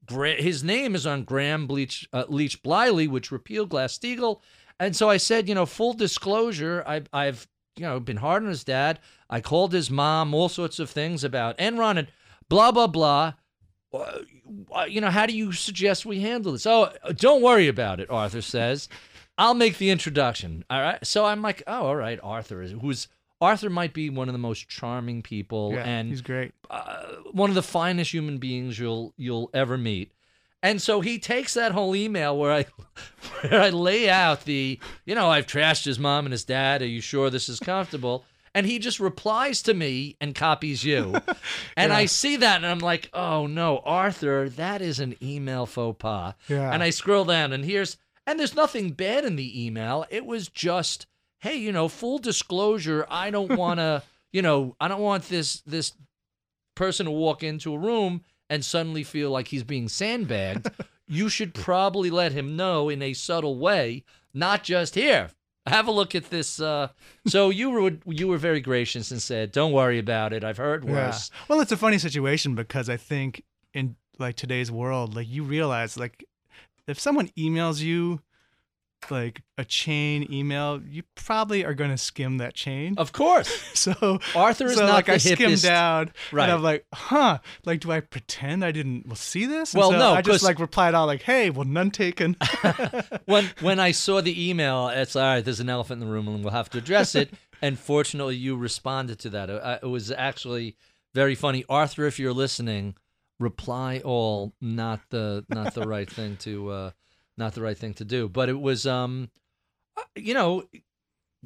[0.09, 4.41] His name is on Gramm Bleach, uh, Leach Bliley, which repealed Glass Steagall.
[4.77, 8.49] And so I said, you know, full disclosure, I, I've you know been hard on
[8.49, 8.99] his dad.
[9.29, 12.07] I called his mom all sorts of things about Enron and
[12.49, 13.33] blah blah blah.
[13.93, 16.65] Uh, you know, how do you suggest we handle this?
[16.65, 18.89] Oh, don't worry about it, Arthur says.
[19.37, 20.63] I'll make the introduction.
[20.69, 21.05] All right.
[21.05, 22.19] So I'm like, oh, all right.
[22.23, 23.07] Arthur is who's
[23.41, 27.03] Arthur might be one of the most charming people yeah and he's great uh,
[27.33, 30.11] one of the finest human beings you'll you'll ever meet.
[30.61, 32.65] And so he takes that whole email where I
[33.41, 36.81] where I lay out the, you know, I've trashed his mom and his dad.
[36.81, 38.23] Are you sure this is comfortable?
[38.55, 41.15] And he just replies to me and copies you.
[41.75, 45.97] And I see that and I'm like, oh no, Arthur, that is an email faux
[45.97, 46.35] pas.
[46.47, 46.71] Yeah.
[46.71, 47.97] And I scroll down and here's
[48.27, 50.05] and there's nothing bad in the email.
[50.09, 51.07] It was just,
[51.39, 55.93] hey, you know, full disclosure, I don't wanna, you know, I don't want this this
[56.75, 60.69] person to walk into a room and suddenly feel like he's being sandbagged,
[61.07, 65.29] you should probably let him know in a subtle way, not just here.
[65.65, 66.59] Have a look at this.
[66.59, 66.89] Uh,
[67.25, 70.43] so you were you were very gracious and said, "Don't worry about it.
[70.43, 71.45] I've heard worse." Yeah.
[71.47, 73.43] Well, it's a funny situation because I think
[73.73, 76.25] in like today's world, like you realize like
[76.85, 78.21] if someone emails you
[79.11, 82.95] like a chain email, you probably are going to skim that chain.
[82.97, 83.49] Of course.
[83.83, 85.63] So Arthur is so not like the I skimmed hippest.
[85.63, 86.43] down, Right.
[86.45, 87.39] and I'm like, huh?
[87.65, 89.73] Like, do I pretend I didn't well, see this?
[89.73, 92.37] And Well, so no, I just like replied all like, hey, well, none taken.
[93.25, 95.41] when when I saw the email, it's all right.
[95.43, 97.31] There's an elephant in the room, and we'll have to address it.
[97.61, 99.49] and fortunately, you responded to that.
[99.49, 100.75] Uh, It was actually
[101.13, 101.65] very funny.
[101.67, 102.95] Arthur, if you're listening,
[103.39, 104.53] reply all.
[104.61, 106.91] Not the not the right thing to uh,
[107.37, 108.29] not the right thing to do.
[108.29, 109.29] But it was um,
[109.97, 110.63] uh, you know,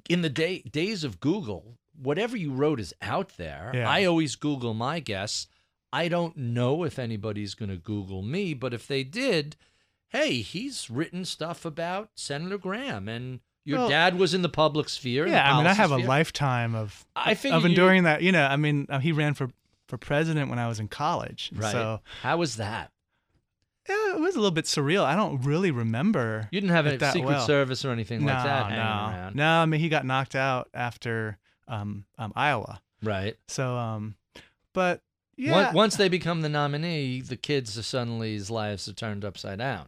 [0.09, 3.71] in the day days of Google, whatever you wrote is out there.
[3.73, 3.89] Yeah.
[3.89, 5.47] I always Google my guests.
[5.93, 9.55] I don't know if anybody's going to Google me, but if they did,
[10.09, 14.89] hey, he's written stuff about Senator Gramm, and your Well, dad was in the public
[14.89, 15.27] sphere.
[15.27, 18.21] yeah, I mean, I have a lifetime of I of you- enduring that.
[18.21, 19.49] You know, I mean, uh, he ran for
[19.87, 21.71] for president when I was in college, Right.
[21.71, 22.91] so How was that?
[23.89, 25.03] Yeah, it was a little bit surreal.
[25.03, 26.47] I don't really remember.
[26.51, 27.45] You didn't have it a that Secret well.
[27.45, 29.47] Service or anything no, like that no, around, no.
[29.47, 32.81] I mean, he got knocked out after um, um Iowa.
[33.03, 33.35] right?
[33.47, 34.15] So um,
[34.73, 35.01] but
[35.37, 39.59] yeah, Once they become the nominee, the kids are suddenly his lives are turned upside
[39.59, 39.87] down.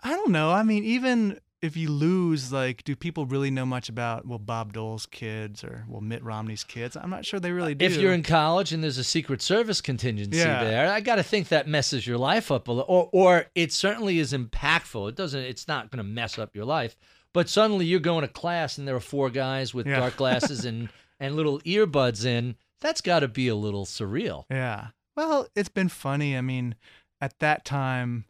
[0.00, 0.50] I don't know.
[0.50, 4.72] I mean, even if you lose, like, do people really know much about well Bob
[4.72, 6.96] Dole's kids or well Mitt Romney's kids?
[6.96, 7.84] I'm not sure they really do.
[7.84, 10.62] If you're in college and there's a Secret Service contingency Yeah.
[10.62, 13.72] there, I got to think that messes your life up a little, or, or it
[13.72, 15.08] certainly is impactful.
[15.08, 15.40] It doesn't.
[15.40, 16.96] It's not going to mess up your life,
[17.34, 19.98] but suddenly you're going to class and there are four guys with Yeah.
[20.00, 20.88] dark glasses and
[21.20, 22.54] and little earbuds in.
[22.80, 24.44] That's got to be a little surreal.
[24.48, 24.88] Yeah.
[25.16, 26.36] Well, it's been funny.
[26.36, 26.76] I mean,
[27.20, 28.26] at that time,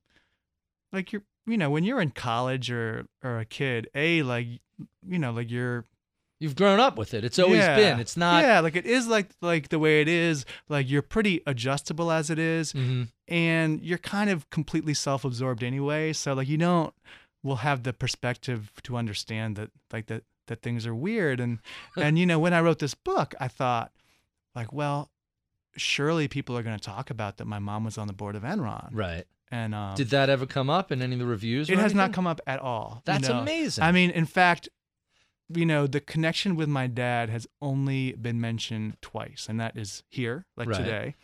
[0.90, 4.46] like you're, you know, when you're in college or or a kid, a like,
[5.06, 5.84] you know, like you're.
[6.40, 7.24] You've grown up with it.
[7.24, 7.98] It's always yeah, been.
[7.98, 8.44] It's not.
[8.44, 10.44] Yeah, like it is like like the way it is.
[10.68, 13.08] Like you're pretty adjustable as it is, Mhm.
[13.26, 16.12] and you're kind of completely self-absorbed anyway.
[16.12, 16.94] So like you don't
[17.42, 21.58] will have the perspective to understand that like that that things are weird and
[21.96, 23.90] and you know when I wrote this book, I thought
[24.54, 25.10] like, well,
[25.76, 28.44] surely people are going to talk about that my mom was on the board of
[28.44, 28.90] Enron.
[28.92, 29.24] Right.
[29.50, 31.70] And um, Did that ever come up in any of the reviews?
[31.70, 32.96] or it has not come up at all.
[32.96, 33.38] you That's know.
[33.40, 33.82] amazing.
[33.84, 34.68] I mean, in fact,
[35.48, 40.02] you know, the connection with my dad has only been mentioned twice, and that is
[40.10, 40.76] here, like Right.
[40.78, 41.14] today.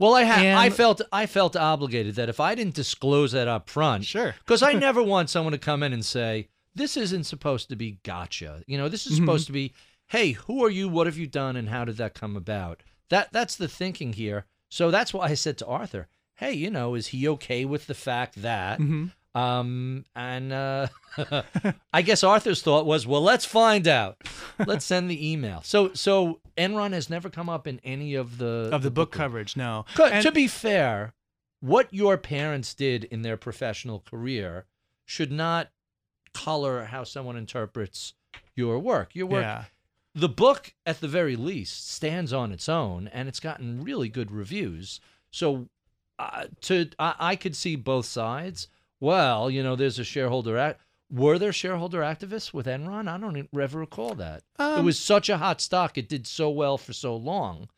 [0.00, 3.68] Well, I ha- I felt I felt obligated that if I didn't disclose that up
[3.68, 4.34] front, Sure.
[4.44, 7.98] because I never want someone to come in and say this isn't supposed to be
[8.04, 8.62] gotcha.
[8.66, 9.22] You know, this is Mhm.
[9.22, 9.72] supposed to be,
[10.06, 10.88] hey, who are you?
[10.88, 11.56] What have you done?
[11.56, 12.82] And how did that come about?
[13.10, 14.46] That that's the thinking here.
[14.68, 16.06] So that's why I said to Arthur,
[16.38, 18.78] hey, you know, is he okay with the fact that?
[18.78, 20.88] hmm Um, and uh,
[21.92, 24.16] I guess Arthur's thought was, well, let's find out.
[24.66, 25.60] Let's send the email.
[25.62, 29.22] So so Enron has never come up in any of the Of the book review.
[29.24, 29.84] coverage, no.
[30.00, 31.12] And- to be fair,
[31.60, 34.64] what your parents did in their professional career
[35.04, 35.70] should not
[36.34, 38.14] color how someone interprets
[38.54, 39.14] your work.
[39.14, 39.64] Your work, yeah.
[40.14, 44.30] the book, at the very least, stands on its own, and it's gotten really good
[44.30, 45.00] reviews.
[45.30, 45.68] So,
[46.18, 48.68] uh, to I, I could see both sides.
[49.00, 50.80] Well, you know, there's a shareholder act.
[51.10, 53.08] Were there shareholder activists with Enron?
[53.08, 54.42] I don't ever recall that.
[54.58, 55.96] it Um, was such a hot stock.
[55.96, 57.68] It did so well for so long.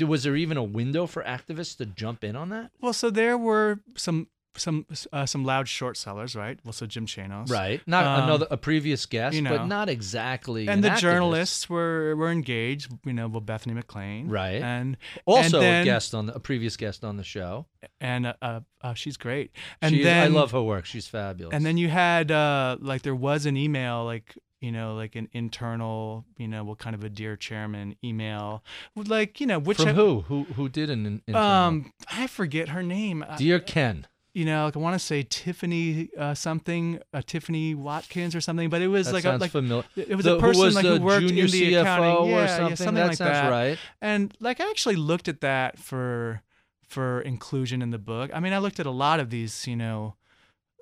[0.00, 2.70] Was there even a window for activists to jump in on that?
[2.80, 6.58] Well, so there were some some uh, some loud short sellers, right?
[6.64, 7.80] Well, so Jim Chanos, Right.
[7.86, 10.62] Not Um, another a previous guest, you but not exactly.
[10.68, 10.98] And an the activist.
[11.00, 14.60] journalists were were engaged, you know, with Bethany McLean, Right.
[14.62, 17.66] And also and then, a guest on the, a previous guest on the show.
[18.00, 19.52] and uh, uh, uh, she's great.
[19.80, 20.84] And She- then I love her work.
[20.86, 21.54] She's fabulous.
[21.54, 25.28] And then you had uh like there was an email like you know like an
[25.32, 28.62] internal you know what kind of a dear chairman email
[28.94, 30.20] like you know which from who?
[30.22, 31.48] Who who did an in- internal?
[31.48, 33.24] um I forget her name.
[33.38, 34.06] Dear Ken.
[34.34, 38.68] You know like I want to say Tiffany uh, something uh, Tiffany Watkins or something,
[38.70, 39.84] but it was That like a, like familiar.
[39.96, 42.68] it was The- a person was like who worked in the CFO accounting or something.
[42.68, 43.50] yeah something that like that.
[43.50, 43.78] right.
[44.00, 46.42] And like I actually looked at that for
[46.88, 48.30] for inclusion in the book.
[48.34, 50.14] I mean, I looked at a lot of these, you know.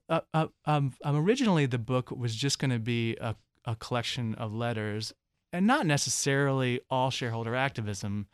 [0.09, 4.35] Uh, uh, um, um, originally the book was just going to be a, a collection
[4.35, 5.13] of letters,
[5.53, 8.27] and not necessarily all shareholder activism,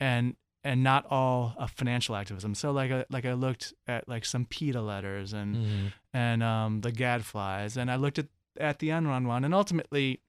[0.00, 2.54] and and not all uh, financial activism.
[2.54, 5.92] So like I, like I looked at like some PETA letters and Mhm.
[6.12, 8.26] and um, the Gadflies, and I looked at
[8.58, 10.20] at the Enron one, and ultimately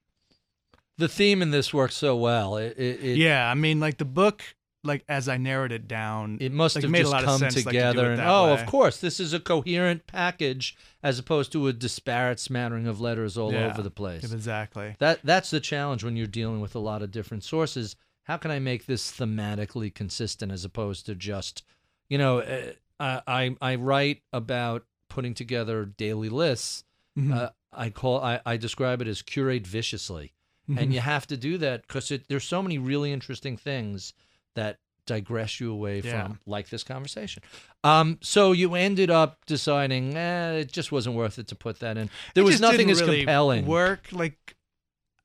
[0.97, 2.57] The theme in this works so well.
[2.57, 4.43] It, it, it, yeah, I mean like the book
[4.84, 7.27] like as I narrowed it down, It must like, have made a just lot of
[7.27, 8.61] come sense, like, to together, and oh, way.
[8.61, 10.73] of course, this is a coherent package
[11.03, 14.32] as opposed to a disparate smattering of letters all Yeah, over the place.
[14.32, 14.95] exactly.
[14.99, 17.95] That that's the challenge when you're dealing with a lot of different sources.
[18.30, 21.63] How can I make this thematically consistent as opposed to just,
[22.09, 26.84] you know, uh, I I I write about putting together daily lists.
[27.17, 27.36] Mhm.
[27.36, 30.34] Uh, I call I, I describe it as curate viciously,
[30.77, 34.13] and you have to do that because there's so many really interesting things
[34.53, 34.77] that
[35.07, 36.27] digress you away Yeah.
[36.27, 37.41] from, like this conversation.
[37.84, 41.97] Um, so you ended up deciding, eh, it just wasn't worth it to put that
[41.97, 42.11] in.
[42.36, 43.65] There It was nothing as really compelling.
[43.65, 44.55] Work like,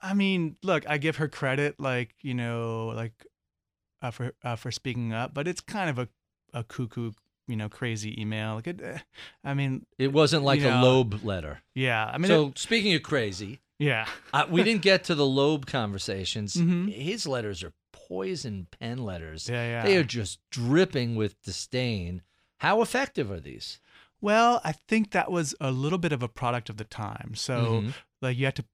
[0.04, 3.12] I mean, look, I give her credit, like you know, like
[4.02, 6.08] uh, for uh, for speaking up, but it's kind of a
[6.52, 7.12] a cuckoo,
[7.48, 8.54] you know, crazy email.
[8.56, 8.98] Like, it, eh,
[9.42, 11.62] I mean, It wasn't like you a know, Loeb letter.
[11.74, 15.26] yeah, I mean, so it- speaking of crazy, yeah, uh, we didn't get to the
[15.26, 16.54] Loeb conversations.
[16.54, 16.92] Mhm.
[16.92, 19.48] His letters are poison pen letters.
[19.48, 19.82] yeah, yeah.
[19.84, 22.22] They are just dripping with disdain.
[22.58, 23.80] How effective are these?
[24.20, 27.32] Well, I think that was a little bit of a product of the time.
[27.34, 27.94] So, Mhm.
[28.22, 28.64] like, you had to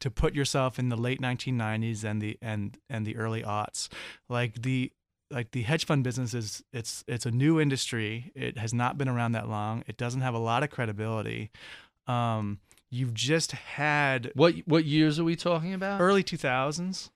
[0.00, 3.88] to put yourself in the late 1990s and the and and the early aughts.
[4.28, 4.92] Like the
[5.30, 8.30] like the hedge fund business is it's it's a new industry.
[8.34, 9.82] It has not been around that long.
[9.86, 11.50] It doesn't have a lot of credibility.
[12.06, 16.00] Um, you've just had What what years are we talking about?
[16.00, 17.10] early 2000s.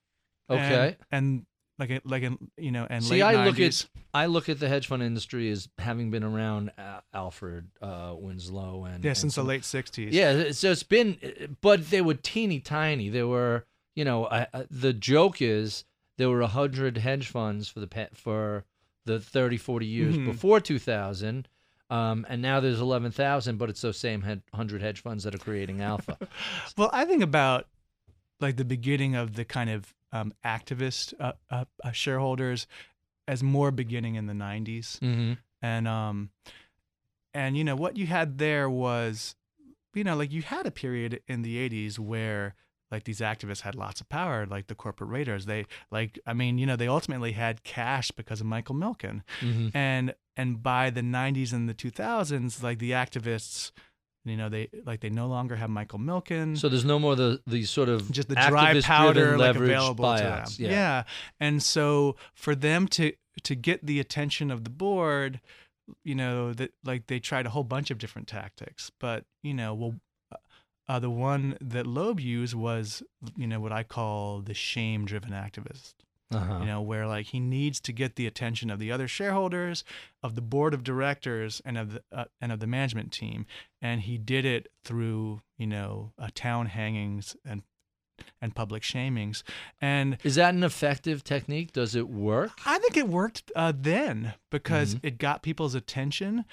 [0.51, 0.97] okay.
[1.12, 1.47] And, and
[1.81, 3.45] like a, like in you know and See, I 90s.
[3.47, 7.68] look at I look at the hedge fund industry as having been around uh, Alfred
[7.83, 10.12] uh, Winslow and yeah and since the late 60s.
[10.12, 13.09] Yeah, so it's been, but they were teeny tiny.
[13.09, 13.64] they were,
[13.97, 15.85] you know, I, I, the joke is
[16.18, 18.64] there were a hundred hedge funds for the for
[19.07, 20.26] the 30, 40 years Mhm.
[20.26, 21.49] before 2000.
[21.89, 25.39] Um, and now there's 11,000, but it's those same head, 100 hedge funds that are
[25.39, 26.18] creating alpha.
[26.76, 27.66] Well, I think about
[28.39, 32.66] like the beginning of the kind of um, activist uh, uh, uh, shareholders
[33.28, 34.98] as more beginning in the 90s.
[35.00, 35.32] mm-hmm.
[35.62, 36.30] And um
[37.34, 39.36] and you know what you had there was
[39.94, 42.54] you know like you had a period in the 80s where
[42.90, 46.58] like these activists had lots of power like the corporate raiders they like i mean
[46.58, 49.68] you know they ultimately had cash because of michael milken Mm-hmm.
[49.76, 53.70] and and by the 90s and the 2000s like the activists
[54.24, 57.40] you know they like they no longer have michael milken So there's no more the
[57.46, 60.42] the sort of just the dry powder like available to them.
[60.42, 60.58] buyouts.
[60.58, 61.04] Yeah.
[61.38, 63.12] and so for them to
[63.44, 65.40] to get the attention of the board,
[66.04, 69.72] you know that like they tried a whole bunch of different tactics, but you know,
[69.74, 69.94] well,
[70.88, 73.02] uh, the one that Loeb used was
[73.36, 75.94] you know what I call the shame-driven activist
[76.33, 76.59] Uh-huh.
[76.61, 79.83] you know where like he needs to get the attention of the other shareholders
[80.22, 83.47] of the board of directors and of the uh, and of the management team
[83.83, 87.62] and he did it through you know uh, town hangings and
[88.41, 89.43] and public shamings
[89.81, 91.72] and Is that an effective technique?
[91.72, 92.51] Does it work?
[92.66, 95.07] i think it worked uh, then because Mm-hmm.
[95.07, 96.45] it got people's attention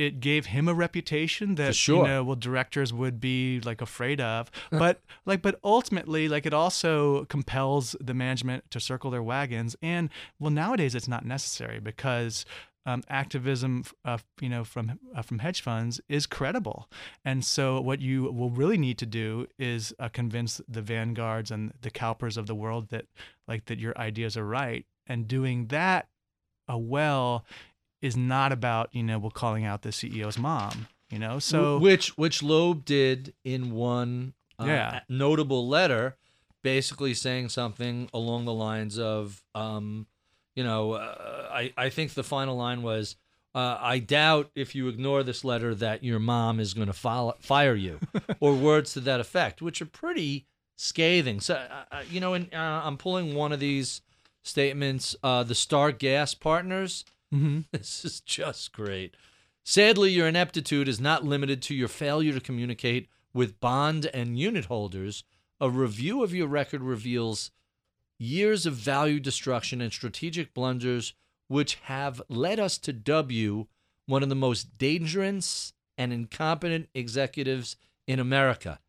[0.00, 1.98] it gave him a reputation that sure.
[1.98, 4.50] you know well directors would be like afraid of.
[4.70, 9.76] But like but ultimately like it also compels the management to circle their wagons.
[9.82, 12.46] And well nowadays it's not necessary because
[12.86, 16.88] um, activism uh, you know from uh, from hedge funds is credible.
[17.24, 21.74] And so what you will really need to do is uh, convince the vanguards and
[21.82, 23.04] the CalPERS of the world that
[23.46, 24.86] like that your ideas are right.
[25.06, 26.08] And doing that
[26.72, 27.44] uh, well
[28.02, 32.16] is not about you know well calling out the CEO's mom you know so which
[32.16, 35.00] which Loeb did in one uh, Yeah.
[35.08, 36.16] notable letter,
[36.62, 40.06] basically saying something along the lines of, um,
[40.54, 43.16] you know, uh, I I think the final line was.
[43.54, 47.74] Uh, I doubt if you ignore this letter that your mom is going to fire
[47.74, 47.98] you,
[48.40, 50.46] or words to that effect, which are pretty
[50.76, 51.40] scathing.
[51.40, 54.02] So, uh, uh, you know, and uh, I'm pulling one of these
[54.44, 55.16] statements.
[55.22, 57.64] Uh, the Star Gas Partners Mhm.
[57.72, 59.16] this is just great.
[59.62, 64.66] Sadly, your ineptitude is not limited to your failure to communicate with bond and unit
[64.66, 65.24] holders.
[65.60, 67.50] A review of your record reveals
[68.18, 71.14] years of value destruction and strategic blunders,
[71.48, 73.68] which have led us to dub you
[74.06, 77.76] one of the most dangerous and incompetent executives
[78.06, 78.80] in America.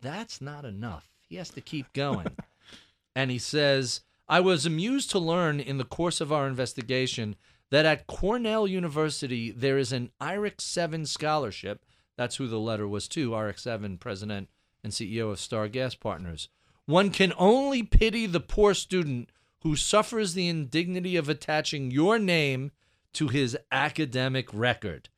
[0.00, 1.08] That's not enough.
[1.28, 2.28] He has to keep going.
[3.16, 7.36] and he says, I was amused to learn in the course of our investigation
[7.72, 11.86] that at Cornell University there is an Irik Sevin scholarship.
[12.18, 14.50] That's who the letter was to, Irik Sevin, president
[14.84, 16.50] and CEO of Star Gas Partners.
[16.84, 19.30] One can only pity the poor student
[19.62, 22.72] who suffers the indignity of attaching your name
[23.14, 25.08] to his academic record.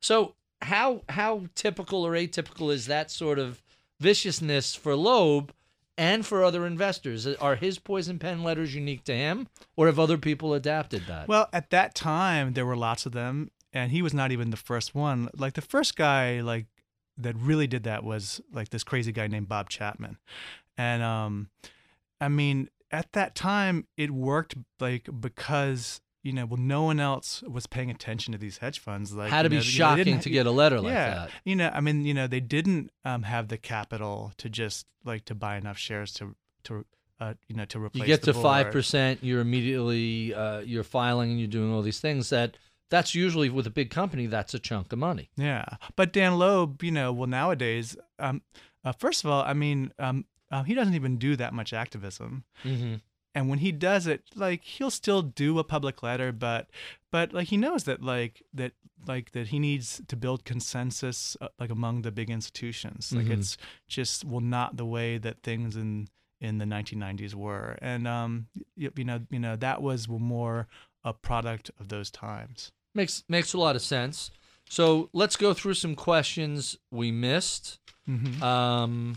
[0.00, 3.60] So, how how typical or atypical is that sort of
[3.98, 5.52] viciousness for Loeb
[5.96, 7.26] and for other investors?
[7.26, 11.28] Are his poison pen letters unique to him, or have other people adapted that?
[11.28, 14.56] Well, at that time, there were lots of them, and he was not even the
[14.56, 15.28] first one.
[15.36, 16.66] Like the first guy, like
[17.16, 20.18] that really did that was like this crazy guy named Bob Chapman,
[20.76, 21.48] and um,
[22.20, 27.42] I mean, at that time, it worked like because you know, well, no one else
[27.42, 29.12] was paying attention to these hedge funds.
[29.12, 31.30] Like, Had to be know, shocking to get a letter like yeah, that.
[31.44, 35.26] you know, I mean, you know, they didn't um, have the capital to just like
[35.26, 36.86] to buy enough shares to to
[37.20, 38.00] uh, you know to replace.
[38.00, 42.00] You get to five percent, you're immediately uh, you're filing and you're doing all these
[42.00, 42.30] things.
[42.30, 42.56] That
[42.88, 44.26] that's usually with a big company.
[44.26, 45.28] That's a chunk of money.
[45.36, 45.64] Yeah,
[45.94, 48.40] but Dan Loeb, you know, well nowadays, um,
[48.82, 52.44] uh, first of all, I mean, um, uh, he doesn't even do that much activism.
[52.64, 52.94] Mm-hmm.
[53.34, 56.68] And when he does it like he'll still do a public letter but
[57.10, 58.72] but like he knows that like that
[59.06, 63.32] like that he needs to build consensus uh, like among the big institutions like Mhm.
[63.38, 63.56] it's
[63.88, 66.08] just well not the way that things in
[66.40, 70.66] in the 1990s were and um you, you know you know that was more
[71.04, 74.30] a product of those times Makes makes a lot of sense.
[74.70, 77.80] So let's go through some questions we missed.
[78.08, 78.40] mm-hmm.
[78.40, 79.16] Um,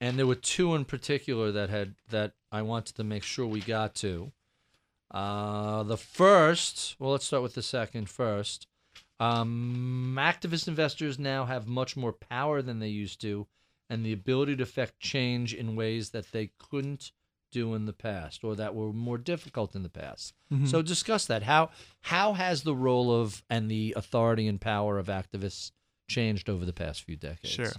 [0.00, 3.60] and there were two in particular that had that I wanted to make sure we
[3.60, 4.32] got to.
[5.10, 8.66] Uh, the first, well, let's start with the second first.
[9.20, 13.46] Um, activist investors now have much more power than they used to,
[13.88, 17.12] and the ability to affect change in ways that they couldn't
[17.52, 20.34] do in the past, or that were more difficult in the past.
[20.52, 20.68] Mhm.
[20.68, 21.44] So discuss that.
[21.44, 21.70] How
[22.02, 25.70] how has the role of and the authority and power of activists
[26.08, 27.54] changed over the past few decades?
[27.54, 27.72] Sure.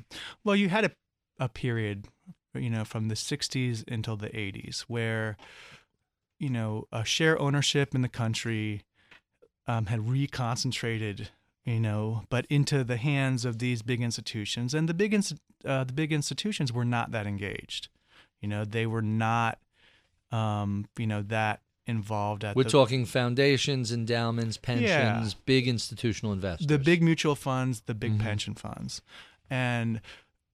[0.43, 0.91] Well, you had a,
[1.39, 2.07] a period,
[2.53, 5.37] you know, from the 60s until the 80s where,
[6.39, 8.83] you know, a share ownership in the country
[9.67, 11.27] um, had reconcentrated,
[11.65, 15.33] you know, but into the hands of these big institutions, and the big ins-
[15.65, 17.89] uh, the big institutions were not that engaged.
[18.41, 19.59] You know, they were not,
[20.31, 26.67] um, you know, that involved at We're the, talking foundations, endowments, pensions, big institutional investors.
[26.67, 28.19] the big mutual funds, the big Mhm.
[28.19, 29.01] pension funds.
[29.49, 30.01] And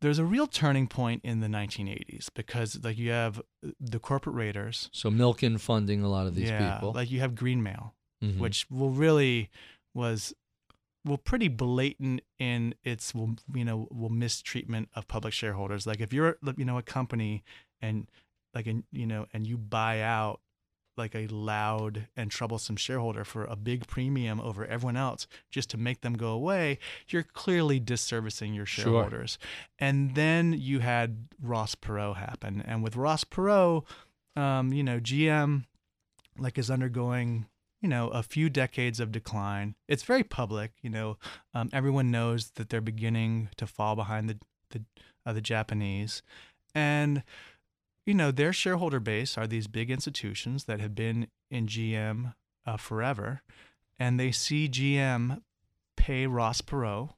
[0.03, 3.41] there's a real turning point in the 1980s because like you have
[3.79, 6.91] the corporate raiders, so Milken funding a lot of these yeah, people.
[6.93, 7.91] like you have Greenmail,
[8.23, 8.37] Mhm.
[8.37, 9.49] which will really
[9.93, 10.33] was
[11.05, 15.87] well pretty blatant in its will you know will mistreatment of public shareholders.
[15.87, 17.43] Like if you're you know a company
[17.81, 18.07] and
[18.53, 20.41] like and you know and you buy out
[20.97, 25.77] like a loud and troublesome shareholder for a big premium over everyone else just to
[25.77, 26.79] make them go away,
[27.09, 29.37] you're clearly disservicing your shareholders.
[29.39, 29.49] Sure.
[29.79, 33.83] And then you had Ross Perot happen, and with Ross Perot,
[34.35, 35.65] um, you know, GM
[36.39, 37.45] like is undergoing
[37.83, 39.75] you know a few decades of decline.
[39.87, 41.17] It's very public, you know.
[41.53, 44.39] Um, everyone knows that they're beginning to fall behind the
[44.69, 44.83] the
[45.25, 46.23] uh, the Japanese,
[46.73, 47.23] and
[48.05, 52.33] you know their shareholder base are these big institutions that have been in GM
[52.65, 53.41] uh, forever,
[53.99, 55.41] and they see GM
[55.95, 57.11] pay Ross Perot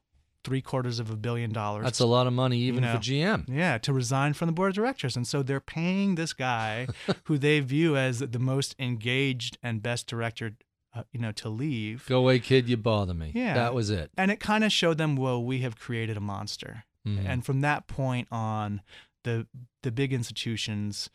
[0.46, 1.82] three quarters of a billion dollars.
[1.82, 2.92] That's a lot of money even know.
[2.92, 3.46] for GM.
[3.48, 5.16] Yeah, to resign from the board of directors.
[5.16, 6.86] And so they're paying this guy
[7.24, 10.52] who they view as the most engaged and best director,
[10.94, 12.06] uh, you know, to leave.
[12.08, 12.68] Go away, kid.
[12.68, 13.32] You bother me.
[13.34, 13.54] Yeah.
[13.54, 14.12] that was it.
[14.16, 16.84] And it kind of showed them, well, we have created a monster.
[17.04, 17.24] Mhm.
[17.26, 18.82] And from that point on,
[19.26, 19.46] the
[19.82, 21.10] the big institutions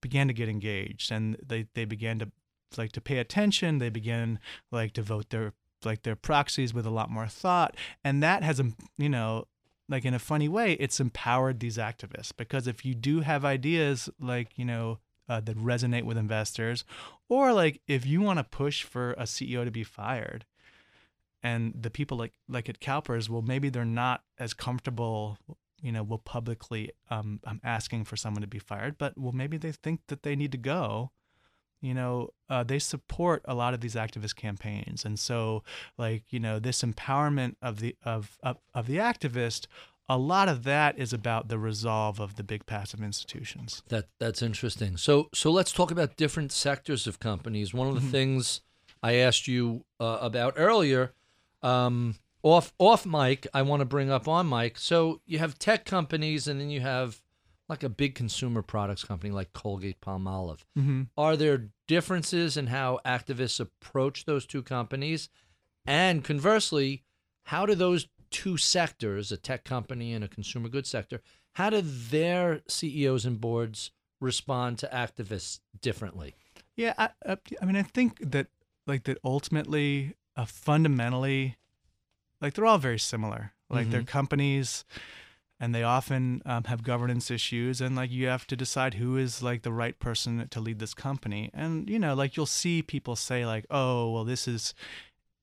[0.00, 2.30] began to get engaged, and they they began to
[2.76, 3.78] like to pay attention.
[3.78, 4.38] They began
[4.70, 5.52] like to vote their
[5.84, 9.46] like their proxies with a lot more thought, and that has a you know
[9.88, 14.08] like in a funny way, it's empowered these activists because if you do have ideas
[14.20, 16.84] like you know uh, that resonate with investors,
[17.28, 20.46] or like if you want to push for a CEO to be fired,
[21.42, 25.38] and the people like like at CalPERS, well, maybe they're not as comfortable,
[25.82, 29.56] you know, will publicly um, um asking for someone to be fired, but well, maybe
[29.56, 31.10] they think that they need to go.
[31.80, 35.62] You know, uh, they support a lot of these activist campaigns, and so
[35.96, 39.66] like you know this empowerment of the of of, of the activist.
[40.10, 43.82] A lot of that is about the resolve of the big passive institutions.
[43.88, 44.96] That that's interesting.
[44.96, 47.74] So so let's talk about different sectors of companies.
[47.74, 48.10] One of the Mm-hmm.
[48.10, 48.62] things
[49.02, 51.12] I asked you uh, about earlier,
[51.62, 54.78] um, off off mic, I want to bring up on mic.
[54.78, 57.22] So you have tech companies, and then you have
[57.68, 60.64] like a big consumer products company like Colgate Palmolive.
[60.78, 61.02] Mm-hmm.
[61.16, 65.28] Are there differences in how activists approach those two companies?
[65.86, 67.04] And conversely,
[67.44, 71.20] how do those two sectors, a tech company and a consumer goods sector,
[71.54, 76.34] how do their CEOs and boards respond to activists differently?
[76.76, 77.10] Yeah, I,
[77.60, 78.48] I, mean, I think that
[78.86, 81.56] like that ultimately, uh, fundamentally,
[82.40, 83.52] like they're all very similar.
[83.70, 84.84] Like they're companies,
[85.60, 89.42] and they often um, have governance issues, and like you have to decide who is
[89.42, 91.50] like the right person to lead this company.
[91.52, 94.74] And you know, like you'll see people say like, "Oh, well, this is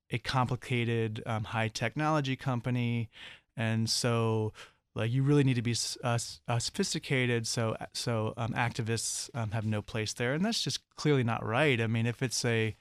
[0.10, 3.10] a complicated, um, high technology company,"
[3.56, 4.54] and so
[4.96, 6.18] like you really need to be uh,
[6.48, 11.24] uh, sophisticated so so um, activists um, have no place there and that's just clearly
[11.24, 12.76] not right i mean if it's a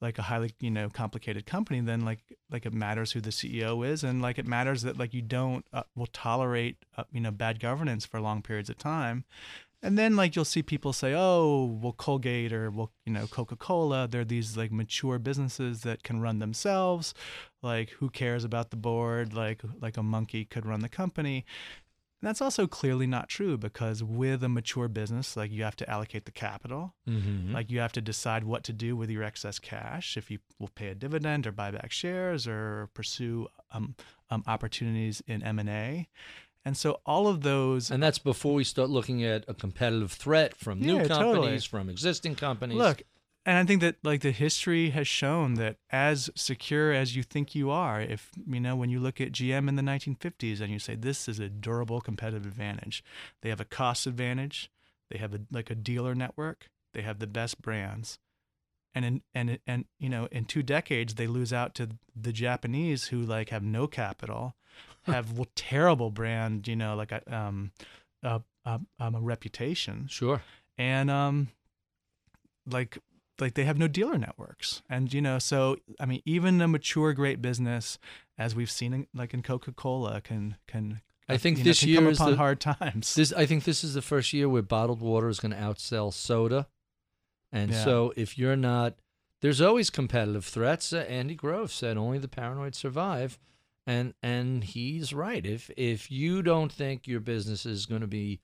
[0.00, 2.20] like a highly you know complicated company then like
[2.50, 5.66] like it matters who the ceo is and like it matters that like you don't
[5.72, 9.24] uh, will tolerate uh, you know bad governance for long periods of time.
[9.82, 14.08] And then like you'll see people say oh well colgate or well you know coca-cola
[14.08, 17.14] they're these like mature businesses that can run themselves.
[17.62, 19.32] Like who cares about the board?
[19.34, 21.44] Like like a monkey could run the company
[22.22, 25.88] and that's also clearly not true because with a mature business like you have to
[25.90, 27.52] allocate the capital Mm-hmm.
[27.54, 30.68] like you have to decide what to do with your excess cash if you will
[30.74, 33.94] pay a dividend or buy back shares or pursue um,
[34.30, 36.08] um, opportunities in m&a
[36.64, 40.56] and so all of those and that's before we start looking at a competitive threat
[40.56, 41.58] from new Yeah, companies, totally.
[41.60, 42.76] from existing companies.
[42.76, 43.02] Look,
[43.46, 47.54] and I think that like the history has shown that as secure as you think
[47.54, 50.80] you are, if you know when you look at GM in the 1950s and you
[50.80, 53.04] say this is a durable competitive advantage,
[53.42, 54.68] they have a cost advantage,
[55.10, 58.18] they have a, like a dealer network, they have the best brands.
[58.96, 61.90] And in and and you know in two decades they lose out to
[62.20, 64.56] the Japanese who like have no capital,
[65.02, 67.70] have terrible brand you know like a um,
[68.24, 70.42] a, a, um, a reputation sure.
[70.78, 71.48] and um
[72.66, 72.98] like
[73.40, 77.12] like they have no dealer networks and you know so i mean even a mature
[77.12, 77.98] great business
[78.38, 82.08] as we've seen in, like in coca-cola can can I think you know, this year
[82.08, 85.00] is upon the- hard times This I think this is the first year where bottled
[85.00, 86.68] water is going to outsell soda,
[87.50, 87.82] and Yeah.
[87.84, 88.94] so if you're not,
[89.40, 90.92] there's always competitive threats.
[90.92, 93.40] Uh, Andy Grove said only the paranoid survive,
[93.88, 95.44] and and he's right.
[95.44, 98.38] If if you don't think your business is going to be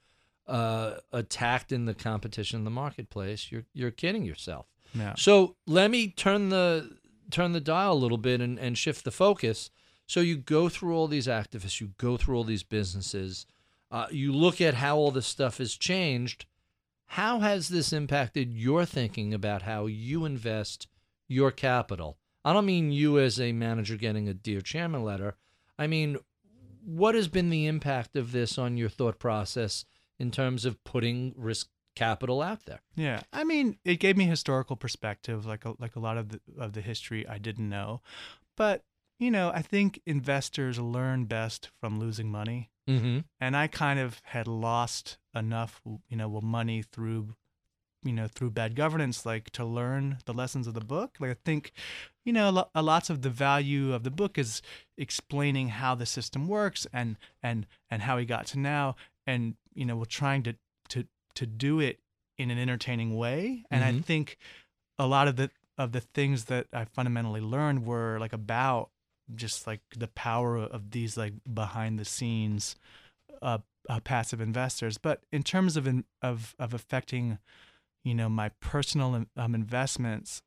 [0.48, 4.66] uh, attacked in the competition in the marketplace, you're you're kidding yourself.
[4.94, 6.96] Yeah So let me turn the
[7.30, 9.70] turn the dial a little bit and, and shift the focus.
[10.06, 13.46] So you go through all these activists, you go through all these businesses,
[13.90, 16.46] uh, you look at how all this stuff has changed.
[17.06, 20.88] How has this impacted your thinking about how you invest
[21.28, 22.18] your capital?
[22.44, 25.36] I don't mean you as a manager getting a dear chairman letter.
[25.78, 26.16] I mean,
[26.84, 29.84] what has been the impact of this on your thought process
[30.18, 32.80] in terms of putting risk capital out there?
[32.96, 36.40] yeah i mean it gave me historical perspective like a, like a lot of the
[36.58, 38.00] of the history i didn't know
[38.56, 38.82] but
[39.18, 43.20] you know i think investors learn best from losing money Mm-hmm.
[43.40, 47.36] and I kind of had lost enough, you know, well, money through,
[48.02, 51.16] you know, through bad governance, like to learn the lessons of the book.
[51.20, 51.70] Like I think,
[52.24, 54.62] you know, a lots of the value of the book is
[54.98, 58.96] explaining how the system works and and and how we got to now,
[59.28, 60.56] and you know, we're trying to
[61.34, 62.00] to do it
[62.38, 63.64] in an entertaining way.
[63.70, 64.04] And I Mhm.
[64.04, 64.38] think
[64.98, 68.90] a lot of the of the things that I fundamentally learned were like about
[69.34, 72.76] just like the power of these like behind the scenes
[73.40, 73.58] uh,
[73.88, 74.98] uh, passive investors.
[74.98, 77.38] But in terms of in, of of affecting,
[78.04, 80.42] you know, my personal um, investments,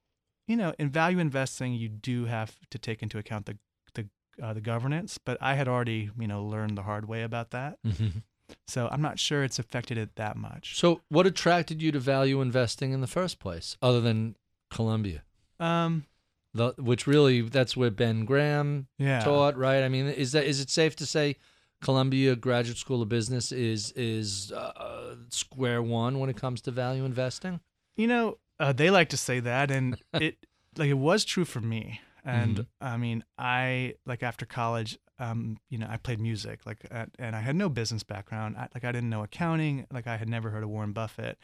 [0.48, 3.58] you know, in value investing, you do have to take into account the
[3.96, 4.08] the
[4.42, 5.18] uh, the governance.
[5.18, 7.80] But I had already, you know, learned the hard way about that.
[7.84, 8.20] Mm-hmm.
[8.68, 10.78] So I'm not sure it's affected it that much.
[10.78, 14.36] So, what attracted you to value investing in the first place, other than
[14.70, 15.24] Columbia?
[15.60, 16.06] Um,
[16.54, 19.20] The, which really, that's where Ben Graham yeah.
[19.24, 19.84] taught, right?
[19.84, 21.36] I mean, is that is it safe to say
[21.82, 27.04] Columbia Graduate School of Business is is uh, square one when it comes to value
[27.04, 27.60] investing?
[27.98, 30.46] You know, uh, they like to say that, and it
[30.78, 32.00] like it was true for me.
[32.24, 32.66] And Mhm.
[32.82, 37.36] I mean, I like after college, um, you know, I played music, like, uh, and
[37.36, 38.58] I had no business background.
[38.58, 39.86] I, like, I didn't know accounting.
[39.92, 41.38] Like, I had never heard of Warren Buffett,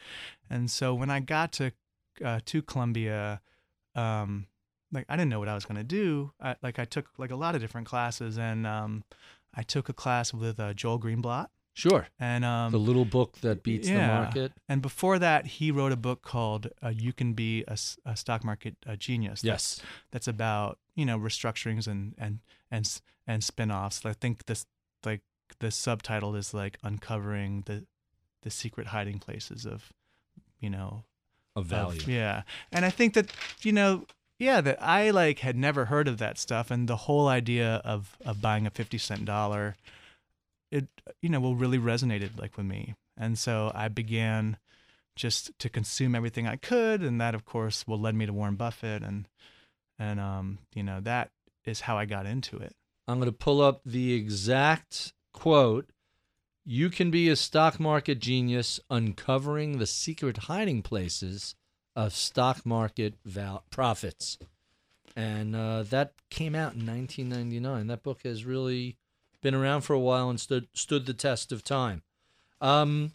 [0.50, 1.72] and so when I got to
[2.24, 3.40] uh, to Columbia,
[3.94, 4.46] um,
[4.92, 6.32] like, I didn't know what I was gonna do.
[6.40, 9.04] I, like, I took like a lot of different classes, and um,
[9.54, 13.62] I took a class with uh, Joel Greenblatt, Sure, and um, the little book that
[13.62, 14.52] beats the market.
[14.68, 17.76] and before that, he wrote a book called uh, "You Can Be a
[18.14, 22.40] Stock Market uh, Genius." That's, Yes, that's about you know restructurings and and
[22.72, 24.04] and and spin-offs.
[24.04, 24.66] I think this
[25.04, 25.20] like
[25.60, 27.84] the subtitle is like uncovering the
[28.42, 29.92] the secret hiding places of
[30.58, 31.04] you know
[31.54, 32.00] of of- value.
[32.06, 32.42] yeah,
[32.72, 33.30] and I think that
[33.62, 34.06] you know
[34.38, 38.16] yeah that I like had never heard of that stuff, and the whole idea of
[38.24, 39.76] of buying a fifty cent dollar,
[40.72, 40.88] it
[41.20, 44.56] you know will really resonated like with me, and so I began
[45.14, 48.56] just to consume everything I could, and that of course will led me to Warren
[48.56, 49.28] Buffett, and
[49.98, 51.30] and um you know that
[51.64, 52.74] is how I got into it.
[53.08, 55.90] I'm going to pull up the exact quote.
[56.64, 61.54] You can be a stock market genius uncovering the secret hiding places
[61.96, 64.38] of stock market val- profits.
[65.16, 67.88] And uh, that came out in 1999.
[67.88, 68.96] That book has really
[69.42, 72.02] been around for a while and stood stood the test of time.
[72.60, 73.12] Um,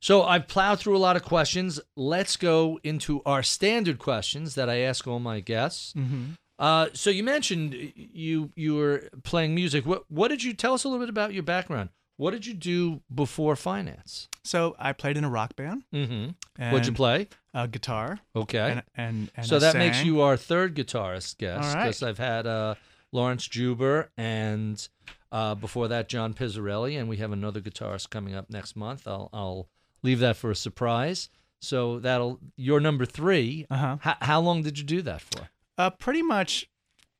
[0.00, 1.80] so I've plowed through a lot of questions.
[1.96, 5.92] Let's go into our standard questions that I ask all my guests.
[5.94, 6.32] Mm-hmm.
[6.58, 9.86] Uh, so you mentioned you you were playing music.
[9.86, 11.90] What what did you tell us a little bit about your background?
[12.16, 14.28] What did you do before finance?
[14.42, 15.84] So I played in a rock band.
[15.94, 16.30] Mm-hmm.
[16.58, 17.28] And, What'd you play?
[17.54, 18.18] Uh, guitar.
[18.34, 18.58] Okay.
[18.58, 21.84] And and, and so that makes you our third guitarist guest All right.
[21.84, 22.74] because I've had uh,
[23.12, 24.88] Laurence Juber and
[25.30, 29.06] uh, before that John Pizzarelli, and we have another guitarist coming up next month.
[29.06, 29.68] I'll I'll
[30.02, 31.28] leave that for a surprise.
[31.60, 33.66] So that'll you're number three.
[33.70, 33.98] Uh-huh.
[34.04, 35.48] H- how long did you do that for?
[35.78, 36.68] Uh, pretty much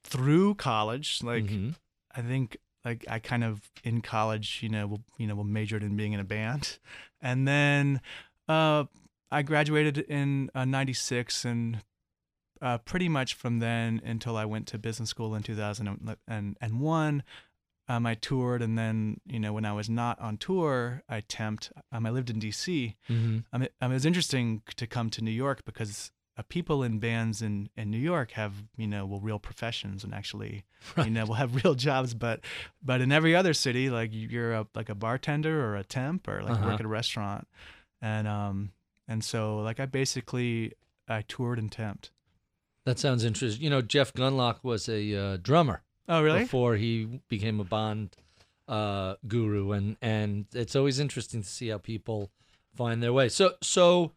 [0.04, 1.22] through college.
[1.22, 1.76] Like Mhm.
[2.14, 5.82] I think like I kind of in college, you know, will you know, will majored
[5.82, 6.78] in being in a band,
[7.20, 8.00] and then
[8.48, 8.84] uh,
[9.30, 11.84] I graduated in uh, '96, and
[12.60, 17.22] uh, pretty much from then until I went to business school in 2001.
[17.90, 21.72] Um, I toured, and then you know when I was not on tour, I temped.
[21.90, 22.96] Um, I lived in D.C.
[23.08, 23.44] Mhm.
[23.52, 26.82] I mean, I mean, it was interesting to come to New York because uh, people
[26.84, 30.64] in bands in, in New York have you know well real professions and actually
[31.04, 32.40] you know will have real jobs, but
[32.82, 36.42] but in every other city like you're a, like a bartender or a temp or
[36.42, 36.66] like Uh-huh.
[36.70, 37.46] work at a restaurant,
[38.00, 38.70] and um
[39.08, 40.72] and so like I basically
[41.08, 42.10] I toured and temped.
[42.84, 43.62] That sounds interesting.
[43.62, 46.40] You know, Jeff Gundlach was a uh, drummer Oh really?
[46.40, 48.16] before he became a Bond
[48.66, 52.30] uh, guru, and and it's always interesting to see how people
[52.74, 53.28] find their way.
[53.28, 54.12] So so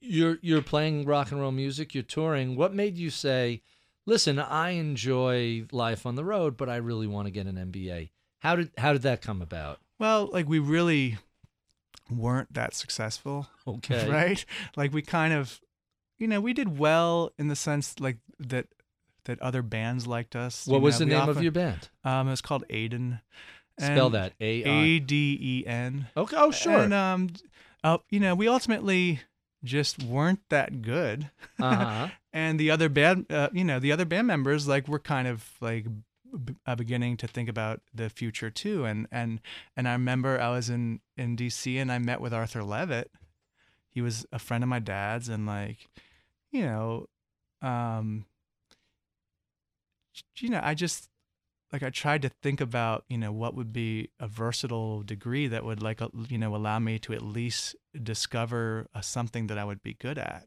[0.00, 2.56] you're you're playing rock and roll music, you're touring.
[2.56, 3.62] What made you say,
[4.06, 8.10] "Listen, I enjoy life on the road, but I really want to get an MBA"?
[8.40, 9.80] How did how did that come about?
[9.98, 11.18] Well, like we really
[12.10, 13.48] weren't that successful.
[13.66, 14.44] Okay, right?
[14.76, 15.60] Like we kind of,
[16.18, 18.66] you know, we did well in the sense like that
[19.24, 20.66] that other bands liked us.
[20.66, 21.88] What you was know, the name of your band?
[22.04, 23.20] Um, it was called Aden.
[23.78, 24.64] Spell that A.
[24.64, 26.08] A D E N.
[26.16, 26.36] Okay.
[26.36, 26.80] Oh, sure.
[26.80, 27.28] And um,
[27.84, 29.20] uh, you know, we ultimately
[29.64, 31.30] just weren't that good.
[31.60, 32.08] Uh huh.
[32.32, 35.50] and the other band, uh, you know, the other band members like were kind of
[35.60, 35.86] like
[36.44, 38.84] b- uh, beginning to think about the future too.
[38.84, 39.40] And and
[39.76, 41.78] and I remember I was in in D.C.
[41.78, 43.10] and I met with Arthur Levitt.
[43.90, 45.88] He was a friend of my dad's, and like,
[46.52, 47.08] you know,
[47.62, 48.26] um,
[50.36, 51.08] you know, I just
[51.72, 55.64] like I tried to think about you know what would be a versatile degree that
[55.64, 59.82] would like you know allow me to at least discover uh, something that I would
[59.82, 60.46] be good at.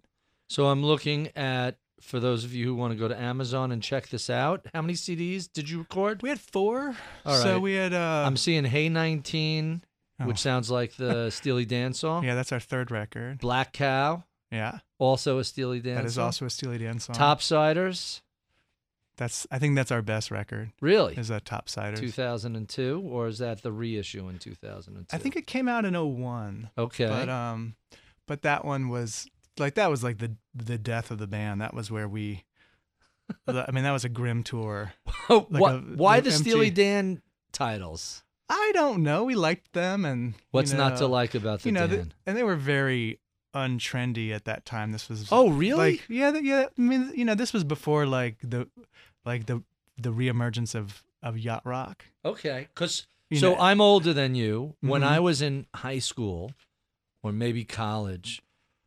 [0.50, 3.82] So I'm looking at for those of you who want to go to Amazon and
[3.82, 4.66] check this out.
[4.74, 6.22] How many CDs did you record?
[6.24, 6.96] We had four.
[7.26, 7.44] All right.
[7.44, 7.94] So we had.
[7.94, 9.84] Uh, I'm seeing Hey 19,
[10.20, 10.26] Oh.
[10.26, 12.24] which sounds like the Steely Dan song.
[12.24, 13.40] yeah, that's our third record.
[13.40, 16.26] Black Cow, Yeah, also a Steely Dan that is song.
[16.26, 17.16] also a Steely Dan song.
[17.16, 18.22] Topsiders,
[19.22, 19.46] That's.
[19.52, 20.72] I think that's our best record.
[20.82, 21.16] really?
[21.16, 22.00] Is a Topsiders.
[22.00, 25.16] 2002, or is that the reissue in 2002?
[25.16, 26.72] I think it came out in 01.
[26.76, 27.06] Okay.
[27.06, 27.76] But um,
[28.26, 29.28] but that one was
[29.60, 31.62] like that was like the the death of the band.
[31.62, 32.46] That was where we.
[33.48, 34.94] I mean, that was a grim tour.
[35.30, 38.24] Oh, like why, a- why the Steely Dan titles?
[38.50, 39.24] I don't know.
[39.24, 42.10] We liked them, and you What's not to like about the You know, Dan?
[42.10, 43.20] the- and they were very
[43.54, 44.92] untrendy at that time.
[44.92, 45.92] This was oh, really?
[45.94, 46.66] like yeah, yeah.
[46.76, 48.68] I mean, you know, this was before like the
[49.26, 49.64] like the
[49.98, 52.06] the reemergence of of yacht rock.
[52.26, 54.76] Okay, because so know- I'm older than you.
[54.82, 55.08] When Mhm.
[55.08, 56.52] I was in high school,
[57.24, 58.42] or maybe college,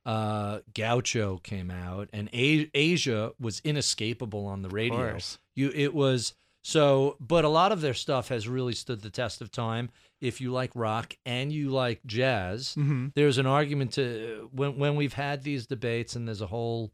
[0.04, 5.16] uh, Gaucho came out, and A- Aja was inescapable on the radio.
[5.54, 9.40] You, it was so, but a lot of their stuff has really stood the test
[9.40, 9.90] of time.
[10.20, 14.96] If you like rock and you like jazz, hmm there's an argument to when when
[14.96, 16.92] we've had these debates, and there's a whole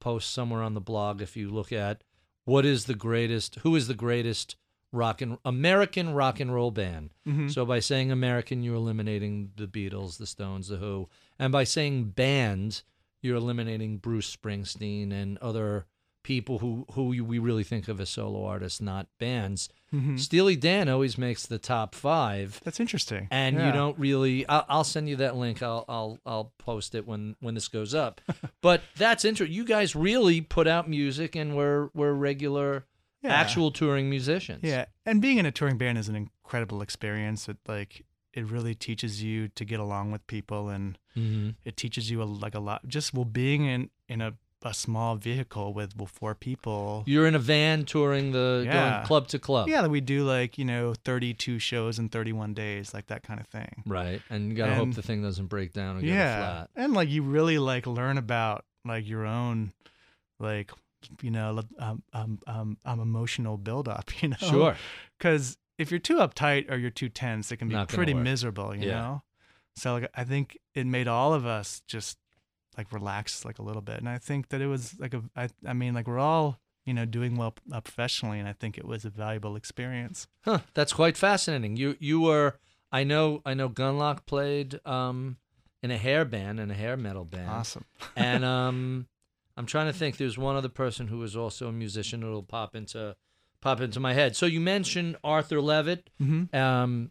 [0.00, 1.22] post somewhere on the blog.
[1.22, 2.02] If you look at
[2.44, 4.56] what is the greatest, who is the greatest
[4.92, 7.10] rock and American rock and roll band?
[7.24, 11.64] hmm So by saying American, you're eliminating the Beatles, the Stones, the Who, and by
[11.64, 12.82] saying band,
[13.22, 15.86] you're eliminating Bruce Springsteen and other
[16.24, 19.68] people who who we really think of as solo artists, not bands.
[19.92, 23.28] hmm Steely Dan always makes the top five That's interesting.
[23.30, 23.66] and Yeah.
[23.66, 27.36] you don't really I'll, I'll send you that link I'll, I'll i'll post it when
[27.40, 28.20] when this goes up
[28.60, 32.86] but that's interesting you guys really put out music and we're we're regular
[33.22, 33.30] Yeah.
[33.42, 37.48] actual touring musicians Yeah, and being in a touring band is an incredible experience.
[37.48, 42.10] It like it really teaches you to get along with people, and hmm it teaches
[42.10, 42.80] you a, like a lot.
[42.88, 44.34] Just well, being in in a,
[44.64, 47.02] a small vehicle with well, four people.
[47.06, 48.72] you're in a van touring the Yeah.
[48.72, 52.32] going club to club Yeah, we do like you know thirty two shows in thirty
[52.32, 53.82] one days, like that kind of thing.
[53.86, 57.08] right and you gotta hope the thing doesn't break down get yeah, flat and like
[57.10, 59.72] you really like learn about like your own
[60.40, 60.70] like
[61.22, 64.10] you know um um um, um emotional buildup.
[64.22, 64.76] You know, sure
[65.18, 68.74] because if you're too uptight or you're too tense, it can be Not pretty miserable,
[68.74, 68.96] you Yeah.
[69.00, 69.22] know.
[69.76, 72.16] So like, I think it made all of us just
[72.76, 75.22] like relax like a little bit, and I think that it was like a.
[75.36, 78.78] I, I mean, like we're all you know doing well uh, professionally, and I think
[78.78, 80.26] it was a valuable experience.
[80.44, 81.76] Huh, that's quite fascinating.
[81.76, 82.58] You you were
[82.92, 85.36] I know I know Gundlach played um
[85.82, 87.50] in a hair band and a hair metal band.
[87.50, 87.84] Awesome.
[88.16, 89.06] and um
[89.56, 92.74] I'm trying to think there's one other person who was also a musician that'll pop
[92.74, 93.16] into
[93.60, 94.36] pop into my head.
[94.36, 96.10] So you mentioned Arthur Levitt.
[96.18, 97.10] hmm Um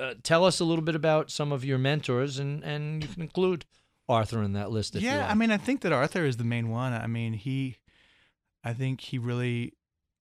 [0.00, 3.22] uh, tell us a little bit about some of your mentors and and you can
[3.22, 3.64] include
[4.08, 5.30] Arthur in that list yeah, like.
[5.30, 6.92] I mean, I think that Arthur is the main one.
[6.92, 7.76] I mean, he,
[8.64, 9.72] I think he really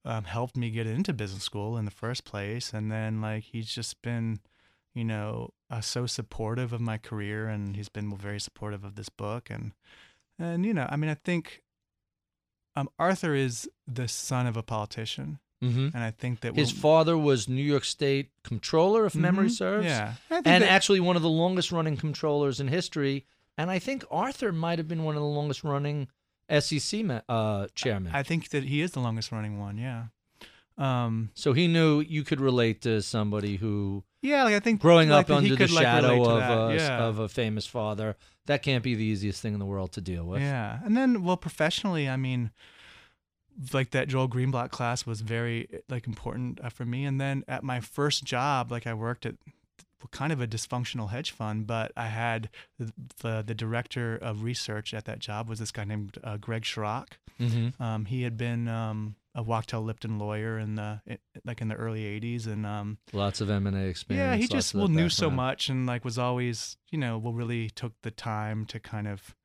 [0.05, 3.67] um, helped me get into business school in the first place, and then like he's
[3.73, 4.39] just been,
[4.93, 9.09] you know, uh, so supportive of my career, and he's been very supportive of this
[9.09, 9.73] book, and
[10.39, 11.61] and you know, I mean, I think,
[12.75, 15.93] um, Arthur is the son of a politician, Mhm.
[15.93, 19.51] and I think that His we'll- father was New York State comptroller if memory Mhm,
[19.57, 19.85] serves.
[19.85, 23.25] yeah, and that- actually one of the longest running comptrollers in history.
[23.57, 26.07] And I think Arthur might have been one of the longest running
[26.59, 28.11] SEC ma- uh, chairman.
[28.13, 29.77] I think that he is the longest running one.
[29.77, 30.05] Yeah.
[30.77, 35.09] Um, so he knew you could relate to somebody who, yeah, like I think growing
[35.09, 37.03] like, up under the like, shadow relate of a, yeah.
[37.03, 38.15] of a famous father,
[38.47, 40.41] that can't be the easiest thing in the world to deal with.
[40.41, 42.51] Yeah, and then well, professionally, I mean,
[43.73, 47.05] like that Joel Greenblatt class was very like important uh, for me.
[47.05, 49.35] And then at my first job, like I worked at
[50.09, 52.49] kind of a dysfunctional hedge fund, but I had
[52.79, 52.91] the
[53.21, 57.13] the, the director of research at that job was this guy named uh, Greg Schrock.
[57.39, 57.81] Mm-hmm.
[57.81, 61.75] Um, he had been um, a Wachtell Lipton lawyer in the it, like in the
[61.75, 64.23] early '80s, and um, Lots of M and A experience.
[64.23, 67.69] yeah, he just well knew so much and like was always you know well really
[67.69, 69.35] took the time to kind of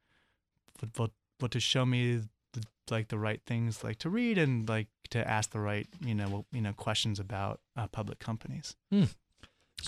[0.99, 4.89] well, well to show me the, like the right things like to read and like
[5.11, 8.77] to ask the right you know well, you know questions about uh, public companies.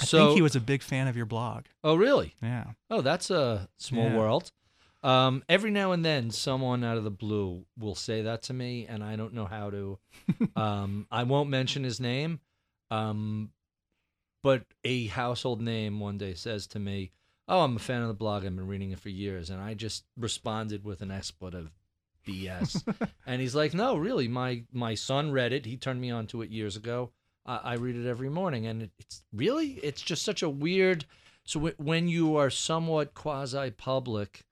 [0.01, 1.64] I So, think he was a big fan of your blog.
[1.82, 2.34] oh, really?
[2.43, 2.72] Yeah.
[2.91, 4.16] Oh, that's a small Yeah.
[4.16, 4.53] world.
[5.03, 8.86] Um, every now and then, someone out of the blue will say that to me,
[8.86, 9.99] and I don't know how to.
[10.57, 12.41] um, I won't mention his name,
[12.91, 13.51] um,
[14.43, 17.12] but a household name one day says to me,
[17.47, 18.45] "Oh, I'm a fan of the blog.
[18.45, 21.70] I've been reading it for years," and I just responded with an expletive,
[22.26, 22.82] BS.
[23.26, 25.64] and he's like, "No, really, my my son read it.
[25.66, 27.12] He turned me on to it years ago.
[27.49, 31.05] I, I read it every morning, and it, it's really, it's just such a weird."
[31.44, 34.44] So w- when you are somewhat quasi public,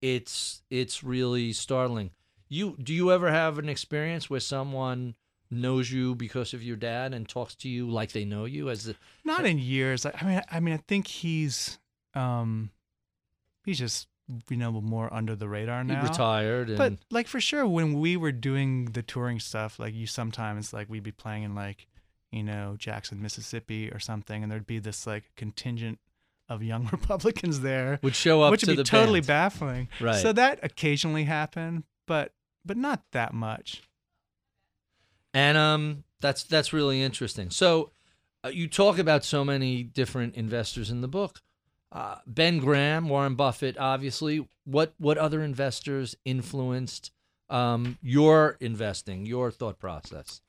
[0.00, 2.10] it's it's really startling.
[2.48, 5.14] You do you ever have an experience where someone
[5.50, 8.88] knows you because of your dad and talks to you like they know you as
[8.88, 8.94] a,
[9.24, 10.04] Not in years.
[10.06, 11.78] I I mean, I mean, I think he's,
[12.14, 12.70] um,
[13.64, 14.08] he's just
[14.50, 16.02] you know more under the radar he now.
[16.02, 20.06] retired and But like for sure, when we were doing the touring stuff, like you
[20.06, 21.86] sometimes like we'd be playing in like,
[22.32, 25.98] you know, Jackson, Mississippi or something, and there'd be this like contingent
[26.48, 29.26] of young Republicans there, would show up which to would be totally band.
[29.26, 29.88] baffling.
[30.00, 30.20] Right.
[30.20, 32.32] So that occasionally happened, but
[32.64, 33.82] but not that much.
[35.34, 37.50] And um, that's that's really interesting.
[37.50, 37.90] So,
[38.44, 41.40] uh, you talk about so many different investors in the book.
[41.90, 44.46] Uh, ben Graham, Warren Buffett, obviously.
[44.64, 47.10] What what other investors influenced
[47.50, 50.40] um, your investing, your thought process?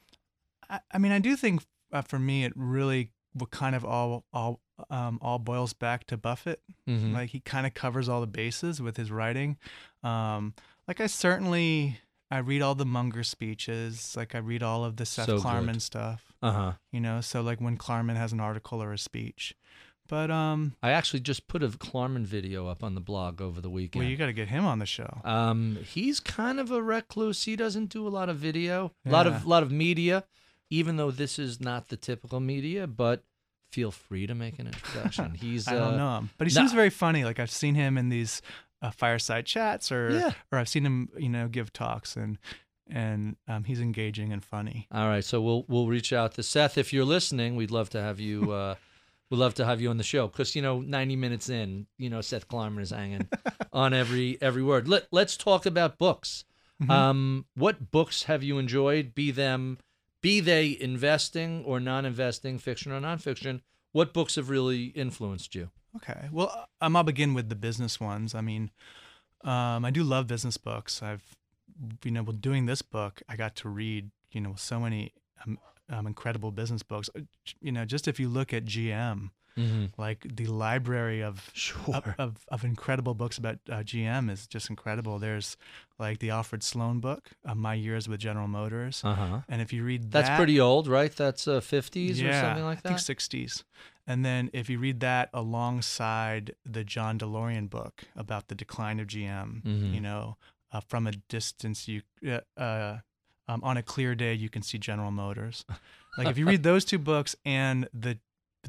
[0.70, 4.26] I, I mean, I do think uh, for me, it really what kind of all
[4.34, 4.59] all
[4.89, 6.61] um, all boils back to Buffett.
[6.88, 7.13] Mhm.
[7.13, 9.57] Like he kind of covers all the bases with his writing.
[10.03, 10.53] Um,
[10.88, 11.99] like I certainly
[12.32, 14.15] I read all the Munger speeches.
[14.15, 15.45] Like I read all of the Seth So good.
[15.45, 16.34] Klarman stuff.
[16.41, 16.72] Uh huh.
[16.91, 19.55] You know, so like when Klarman has an article or a speech.
[20.07, 23.70] But um, I actually just put a Klarman video up on the blog over the
[23.70, 24.01] weekend.
[24.03, 25.22] well, you got to get him on the show.
[25.24, 27.43] Um, he's kind of a recluse.
[27.43, 30.24] He doesn't do a lot of video, a lot of lot of media,
[30.70, 32.88] even though this is not the typical media.
[32.88, 33.24] But
[33.72, 35.34] feel free to make an introduction.
[35.39, 36.61] He's I don't uh, know him, but he nah.
[36.61, 37.24] seems very funny.
[37.24, 38.41] Like I've seen him in these
[38.82, 40.32] uh, fireside chats, or Yeah.
[40.51, 42.38] or I've seen him, you know, give talks, and
[42.89, 44.88] and um, he's engaging and funny.
[44.91, 47.55] All right, so we'll we'll reach out to Seth if you're listening.
[47.55, 48.51] We'd love to have you.
[48.59, 48.76] Uh,
[49.30, 52.09] we'd love to have you on the show because you know, 90 minutes in, you
[52.09, 53.28] know, Seth Klarman is hanging
[53.74, 54.88] on every every word.
[54.88, 56.45] Let Let's talk about books.
[56.82, 56.89] Mhm.
[56.89, 59.13] Um, what books have you enjoyed?
[59.13, 59.78] Be them,
[60.22, 63.61] be they investing or non-investing, fiction or nonfiction.
[63.91, 65.70] What books have really influenced you?
[65.95, 66.30] Okay.
[66.32, 68.36] Well, um, I'll begin with the business ones.
[68.36, 68.72] I mean,
[69.43, 71.01] um, I do love business books.
[71.01, 71.24] I've,
[72.03, 75.13] you know, with doing this book, I got to read, you know, so many
[75.45, 75.57] um,
[75.89, 77.09] um, incredible business books.
[77.15, 77.22] Uh,
[77.61, 79.32] You know, just if you look at GM,
[79.97, 81.95] like the library of Sure.
[81.95, 85.20] of, of, of incredible books about uh, GM is just incredible.
[85.20, 85.57] There's
[85.97, 89.39] like the Alfred Sloan book, uh, My Years with General Motors, Uh huh.
[89.49, 91.14] and if you read that, That's pretty old, right?
[91.16, 92.88] That's uh, 50s yeah, or something like I that.
[92.88, 93.64] think 60s.
[94.07, 99.07] And then if you read that alongside the John DeLorean book about the decline of
[99.07, 99.93] GM, Mhm.
[99.93, 100.38] you know,
[100.72, 102.97] uh, from a distance, you uh, uh,
[103.47, 105.66] um, on a clear day you can see General Motors.
[106.18, 108.20] Like if you read those two books and the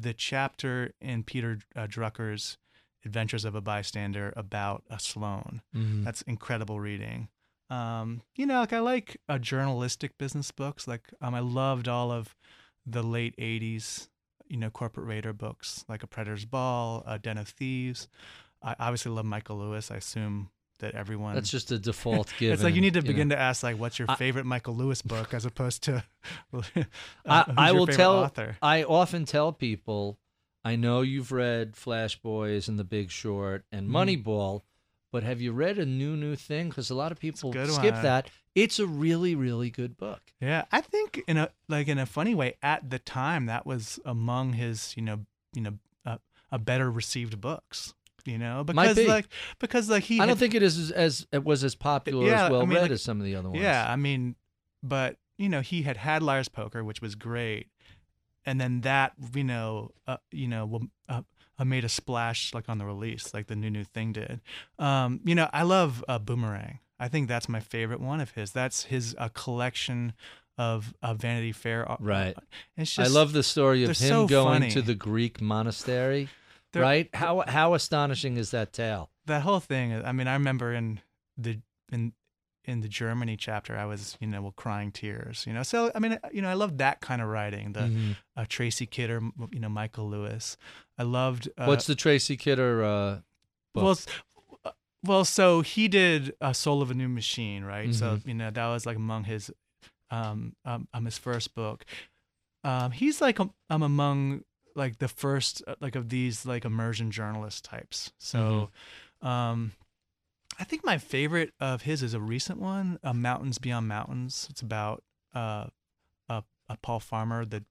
[0.01, 2.57] the chapter in Peter uh, Drucker's
[3.05, 6.03] Adventures of a Bystander about a Sloan, Mhm.
[6.03, 7.29] that's incredible reading.
[7.69, 10.87] Um, you know, like I like uh, journalistic business books.
[10.87, 12.35] Like um, I loved all of
[12.85, 14.09] the late '80s,
[14.47, 18.07] you know, corporate raider books, like A Predator's Ball, A Den of Thieves.
[18.61, 19.89] I obviously love Michael Lewis.
[19.89, 20.51] I assume
[20.81, 21.33] that everyone.
[21.33, 22.53] That's just a default given.
[22.53, 23.07] it's like you need to know.
[23.07, 26.03] begin to ask like, what's your I- favorite Michael Lewis book, as opposed to.
[26.53, 26.61] uh,
[27.25, 28.17] I, I will tell.
[28.17, 28.57] Author?
[28.61, 30.19] I often tell people,
[30.63, 34.23] I know you've read Flash Boys and The Big Short and Mhm.
[34.23, 34.61] Moneyball,
[35.11, 36.69] but have you read a new new thing?
[36.69, 38.03] Because a lot of people skip one.
[38.03, 38.29] that.
[38.53, 40.21] It's a really really good book.
[40.41, 43.99] Yeah, I think in a like in a funny way, at the time that was
[44.05, 45.19] among his, you know,
[45.53, 45.73] you know,
[46.05, 46.17] uh,
[46.51, 47.93] a better received books.
[48.25, 49.07] You know, because be.
[49.07, 49.27] like
[49.59, 52.45] because like he I don't think it is as, as it was as popular Yeah,
[52.45, 53.61] as well mean, read like- as some of the other ones.
[53.61, 54.35] Yeah, I mean,
[54.83, 57.67] but you know, he had had Liar's Poker, which was great,
[58.45, 61.21] and then that you know, uh, you know, uh,
[61.57, 64.41] uh, made a splash like on the release, like the new new thing did.
[64.79, 66.79] Um, you know, I love uh, Boomerang.
[66.99, 68.51] I think that's my favorite one of his.
[68.51, 70.13] That's his uh, collection
[70.57, 71.89] of Vanity Fair.
[71.91, 72.37] uh, Right.
[72.77, 74.71] It's I love the story of him so going funny.
[74.71, 76.29] to the Greek monastery.
[76.73, 77.09] They're- right?
[77.13, 79.09] How how astonishing is that tale?
[79.27, 79.93] that whole thing.
[80.03, 80.99] I mean, I remember in
[81.37, 81.59] the
[81.91, 82.13] in
[82.65, 85.45] in the Germany chapter, I was you know crying tears.
[85.47, 87.73] You know, so I mean, you know, I love that kind of writing.
[87.73, 88.15] The Mhm.
[88.35, 90.57] uh, Tracy Kidder, you know, Michael Lewis.
[90.97, 91.49] I loved.
[91.57, 92.83] Uh, What's the Tracy Kidder?
[92.83, 93.19] Uh,
[93.73, 93.83] book?
[93.83, 93.97] well,
[94.65, 94.71] uh,
[95.03, 97.93] well, so he did a Soul of a New Machine, right?
[97.93, 98.27] So Mhm.
[98.27, 99.51] you know that was like among his,
[100.09, 101.85] um, um, um his first book.
[102.63, 104.43] Um, he's like um, um among
[104.75, 108.11] like the first uh, like of these like immersion journalist types.
[108.17, 108.69] So,
[109.21, 109.73] um,
[110.59, 114.47] I think my favorite of his is a recent one, uh, Mountains Beyond Mountains.
[114.49, 115.03] It's about
[115.33, 115.67] uh,
[116.29, 117.63] a, a Paul Farmer, the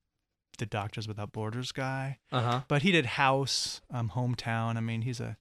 [0.59, 2.61] the Doctors Without Borders guy uh huh.
[2.68, 4.76] but he did House, um, Hometown.
[4.76, 5.38] I mean, he's a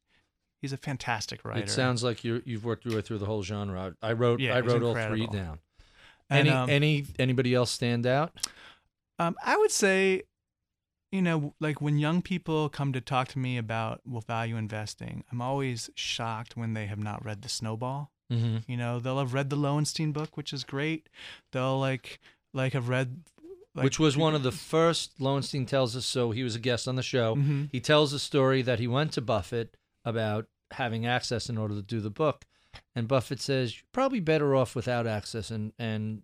[0.62, 1.64] he's a fantastic writer.
[1.64, 3.96] It sounds like you you've worked your way through the whole genre.
[4.02, 5.60] I wrote Yeah, I wrote all three down.
[6.30, 8.32] And, any um, any anybody else stand out?
[9.18, 10.24] um, I would say,
[11.12, 15.24] you know, like when young people come to talk to me about well, value investing,
[15.32, 18.12] I'm always shocked when they have not read The Snowball.
[18.32, 18.72] Mm-hmm.
[18.72, 21.10] You know, they'll have read the Lowenstein book, which is great.
[21.52, 22.20] They'll like
[22.54, 23.22] like have read,
[23.76, 26.06] like, Which was one of the first Lowenstein tells us.
[26.06, 27.36] So he was a guest on the show.
[27.36, 27.70] Mhm.
[27.72, 31.82] He tells a story that he went to Buffett about having access in order to
[31.82, 32.46] do the book,
[32.96, 36.22] and Buffett says you're probably better off without access and and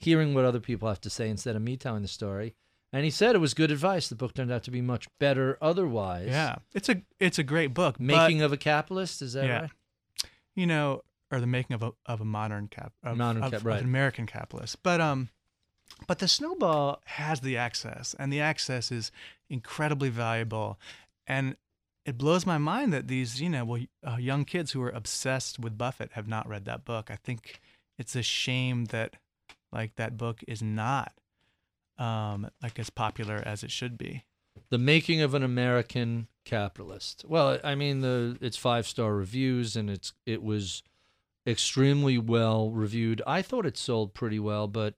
[0.00, 2.54] hearing what other people have to say instead of me telling the story.
[2.92, 4.08] And he said it was good advice.
[4.08, 6.28] The book turned out to be much better otherwise.
[6.28, 8.00] Yeah, it's a it's a great book.
[8.00, 9.60] Making of a Capitalist, is that Yeah.
[9.60, 9.70] right?
[10.54, 13.64] you know, or the making of a of a modern cap, of, Modern cap- of
[13.64, 13.78] right.
[13.80, 14.82] an American capitalist.
[14.82, 15.28] But um,
[16.06, 19.12] but the snowball has the access, and the access is
[19.50, 20.78] incredibly valuable,
[21.26, 21.56] and
[22.06, 25.58] it blows my mind that these you know well uh, young kids who are obsessed
[25.58, 27.10] with Buffett have not read that book.
[27.10, 27.60] I think
[27.98, 29.16] it's a shame that
[29.70, 31.12] like that book is not
[31.98, 34.24] um like as popular as it should be.
[34.70, 37.24] The Making of an American Capitalist.
[37.28, 40.82] Well, I mean, the it's five star reviews and it's it was
[41.46, 43.22] extremely well reviewed.
[43.26, 44.94] I thought it sold pretty well, but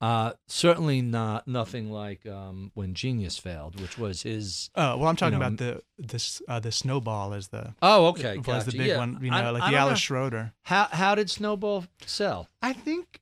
[0.00, 4.70] uh, certainly not nothing like um, when Genius failed, which was his.
[4.74, 8.36] Oh well, I'm talking know, about the this uh, the snowball is the Oh, okay,
[8.38, 8.70] was gotcha.
[8.70, 8.98] the big Yeah.
[8.98, 9.18] one.
[9.22, 9.96] You I- know, like I the Alice know.
[9.96, 10.52] Schroeder.
[10.62, 12.48] How how did Snowball sell?
[12.60, 13.20] I think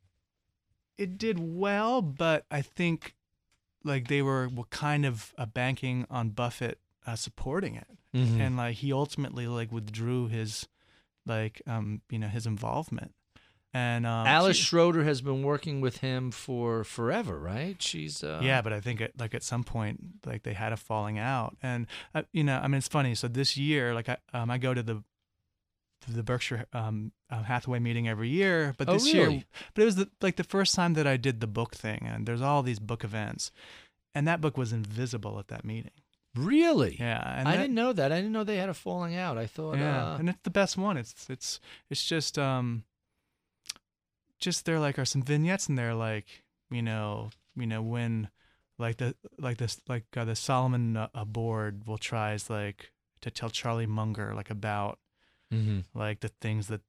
[1.02, 3.14] it did well, but I think
[3.84, 8.40] like they were, were kind of uh, banking on Buffett uh, supporting it, Mm-hmm.
[8.42, 10.68] and like he ultimately like withdrew his
[11.24, 13.14] like um you know his involvement.
[13.74, 17.80] And um, Alice she- Schroeder has been working with him for forever, right?
[17.80, 20.76] She's uh, yeah, but I think it, like at some point, like they had a
[20.76, 23.14] falling out, and uh, you know, I mean, it's funny.
[23.14, 25.02] So this year, like I, um, I go to the
[26.08, 29.42] the Berkshire um, uh, Hathaway meeting every year, but Oh, this year,
[29.74, 32.26] but it was the, like the first time that I did the book thing, and
[32.26, 33.50] there's all these book events,
[34.14, 35.92] and that book was invisible at that meeting.
[36.34, 36.96] really.
[36.98, 38.10] Yeah, and I that- didn't know that.
[38.12, 39.36] I didn't know they had a falling out.
[39.38, 39.76] I thought.
[39.78, 40.96] Yeah, uh, and it's the best one.
[40.96, 41.60] It's it's
[41.90, 42.84] it's just um,
[44.38, 48.28] just there like are some vignettes in there like you know you know when
[48.78, 53.50] like the like this like uh, the Salomon uh, board will tries like to tell
[53.50, 54.98] Charlie Munger like about
[55.52, 55.80] Mm-hmm.
[55.98, 56.80] like the things that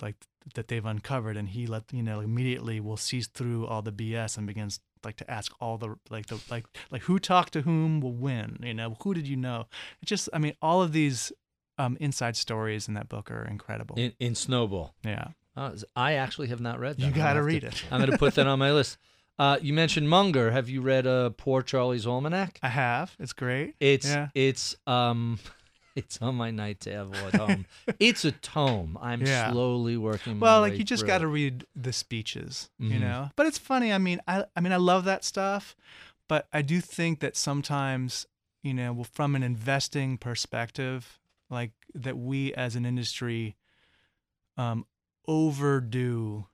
[0.00, 0.14] like
[0.54, 4.38] that they've uncovered and he let you know immediately will sees through all the bs
[4.38, 8.00] and begins like to ask all the like the like like who talked to whom
[8.00, 9.66] will win you know who did you know
[10.00, 11.32] it just i mean all of these
[11.78, 14.94] um inside stories in that book are incredible In, in Snowball.
[15.04, 17.04] yeah Uh, I actually have not read that.
[17.06, 17.82] You gotta read to- it.
[17.90, 18.96] I'm going to put that on my list.
[19.40, 20.52] Uh, you mentioned Munger.
[20.52, 22.58] Have you read uh, Poor Charlie's Almanac?
[22.62, 25.38] i have it's great It's yeah it's um
[25.96, 27.66] it's on my night table at home.
[28.00, 28.98] it's a tome.
[29.00, 29.50] I'm Yeah.
[29.50, 30.38] slowly working.
[30.38, 33.00] my well like you just got to read the speeches you Mhm.
[33.00, 35.74] know but it's funny i mean i i mean i love that stuff
[36.28, 38.26] but i do think that sometimes
[38.62, 41.18] you know well, from an investing perspective
[41.50, 43.56] like that we as an industry
[44.56, 44.86] um
[45.26, 46.46] overdo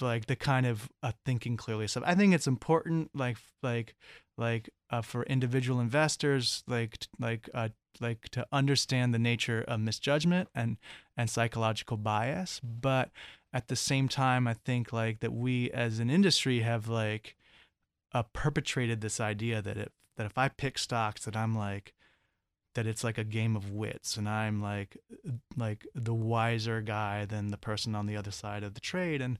[0.00, 3.94] like the kind of uh, thinking clearly stuff i think it's important like like
[4.36, 7.68] like uh, for individual investors like like uh
[8.00, 10.78] like to understand the nature of misjudgment and
[11.16, 12.60] and psychological bias.
[12.60, 13.10] But
[13.52, 17.36] at the same time i think like that we as an industry have like
[18.14, 21.92] uh, perpetrated this idea that it that if i pick stocks that i'm like
[22.74, 24.96] that it's like a game of wits and i'm like
[25.56, 29.20] like the wiser guy than the person on the other side of the trade.
[29.20, 29.38] And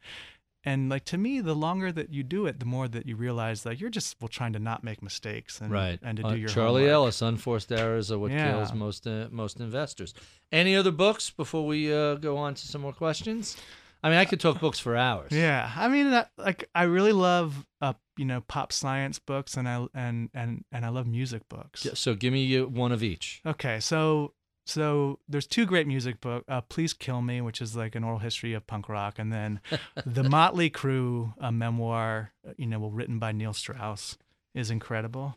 [0.65, 3.63] and like to me the longer that you do it the more that you realize
[3.65, 6.39] that you're just well trying to not make mistakes and right and to Uh, do
[6.39, 6.93] your Charlie homework.
[6.95, 7.23] Ellis.
[7.23, 8.53] Unforced errors are what Yeah.
[8.53, 10.15] kills most uh, most investors.
[10.51, 13.57] Any other books before we uh, go on to some more questions?
[14.05, 15.31] I mean, I could talk books for hours.
[15.31, 19.69] Yeah, I mean, that, like I really love, uh, you know, pop science books, and
[19.69, 21.87] I and and and I love music books.
[21.95, 23.41] So give me uh, one of each.
[23.47, 24.35] Okay, so
[24.65, 26.45] so there's two great music book.
[26.49, 29.61] Uh, Please Kill Me, which is like an oral history of punk rock, and then
[30.07, 34.17] the Mötley Crüe uh, memoir, uh, you know, well, written by Neil Strauss,
[34.55, 35.37] is incredible.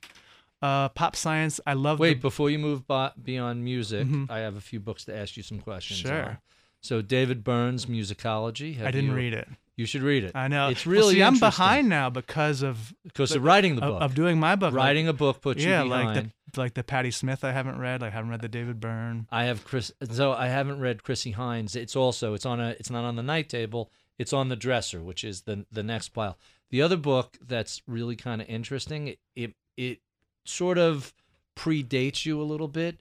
[0.62, 2.00] Uh, pop science, I love.
[2.00, 4.30] Wait, the, before you move by, beyond music, Mhm.
[4.32, 6.00] I have a few books to ask you some questions.
[6.00, 6.24] Sure.
[6.26, 6.38] on.
[6.82, 8.82] So David Byrne's Musicology.
[8.82, 9.48] I didn't read it.
[9.78, 10.32] You should read it.
[10.36, 10.70] I know.
[10.70, 14.02] It's Well, really see, I'm behind now because of because of writing the book.
[14.02, 14.74] of doing my book.
[14.74, 16.16] writing a book puts yeah, you behind.
[16.16, 16.32] like the
[16.62, 18.02] like the Patti Smith I haven't read.
[18.02, 19.28] Like I haven't read the David Byrne.
[19.32, 19.92] I have Chris.
[20.12, 21.76] So I haven't read Chrissie Hynde.
[21.76, 23.92] It's also it's on a it's not on the night table.
[24.18, 26.38] It's on the dresser, which is the the next pile.
[26.70, 29.16] The other book that's really kind of interesting.
[29.36, 30.00] It it
[30.46, 31.14] sort of
[31.58, 33.00] predates you a little bit.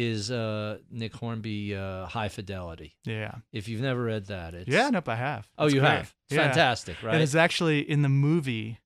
[0.00, 2.96] Is uh, Nick Hornby uh, High Fidelity?
[3.04, 3.34] Yeah.
[3.52, 5.48] If you've never read that, it's Yeah, nope, I have.
[5.58, 5.90] Oh, It's you great.
[5.90, 6.14] have.
[6.30, 6.38] Yeah.
[6.46, 7.14] Fantastic, right?
[7.14, 8.78] And it's actually in the movie.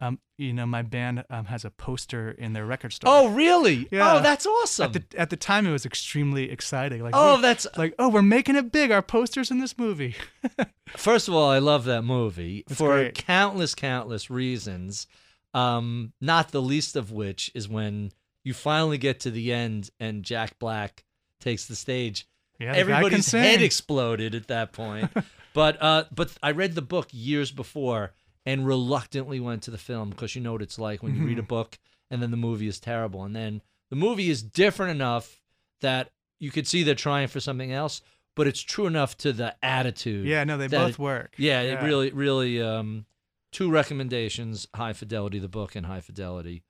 [0.00, 3.10] Um, you know, my band um, has a poster in their record store.
[3.12, 3.88] oh, really?
[3.90, 4.14] Yeah.
[4.18, 4.84] Oh, that's awesome.
[4.86, 7.02] at the at the time it was extremely exciting.
[7.02, 8.90] Like, oh, we're- that's like oh, we're making it big.
[8.92, 10.14] Our posters in this movie.
[10.96, 13.14] First of all, I love that movie It's for great.
[13.14, 15.06] countless, countless reasons.
[15.54, 18.12] Um, not the least of which is when
[18.48, 21.04] you finally get to the end and Jack Black
[21.40, 22.26] takes the stage.
[22.58, 25.10] Yeah, the Everybody's head exploded at that point.
[25.54, 28.12] but uh, but I read the book years before
[28.46, 31.28] and reluctantly went to the film because you know what it's like when you Mm-hmm.
[31.28, 31.78] read a book
[32.10, 33.60] and then the movie is terrible, and then
[33.90, 35.42] the movie is different enough
[35.82, 36.10] that
[36.40, 38.00] you could see they're trying for something else,
[38.34, 40.26] but it's true enough to the attitude.
[40.26, 41.34] yeah, no, they both it- work.
[41.36, 42.62] Yeah, it really, really.
[42.62, 43.04] Um,
[43.52, 46.62] two recommendations: High Fidelity, the book, and High Fidelity,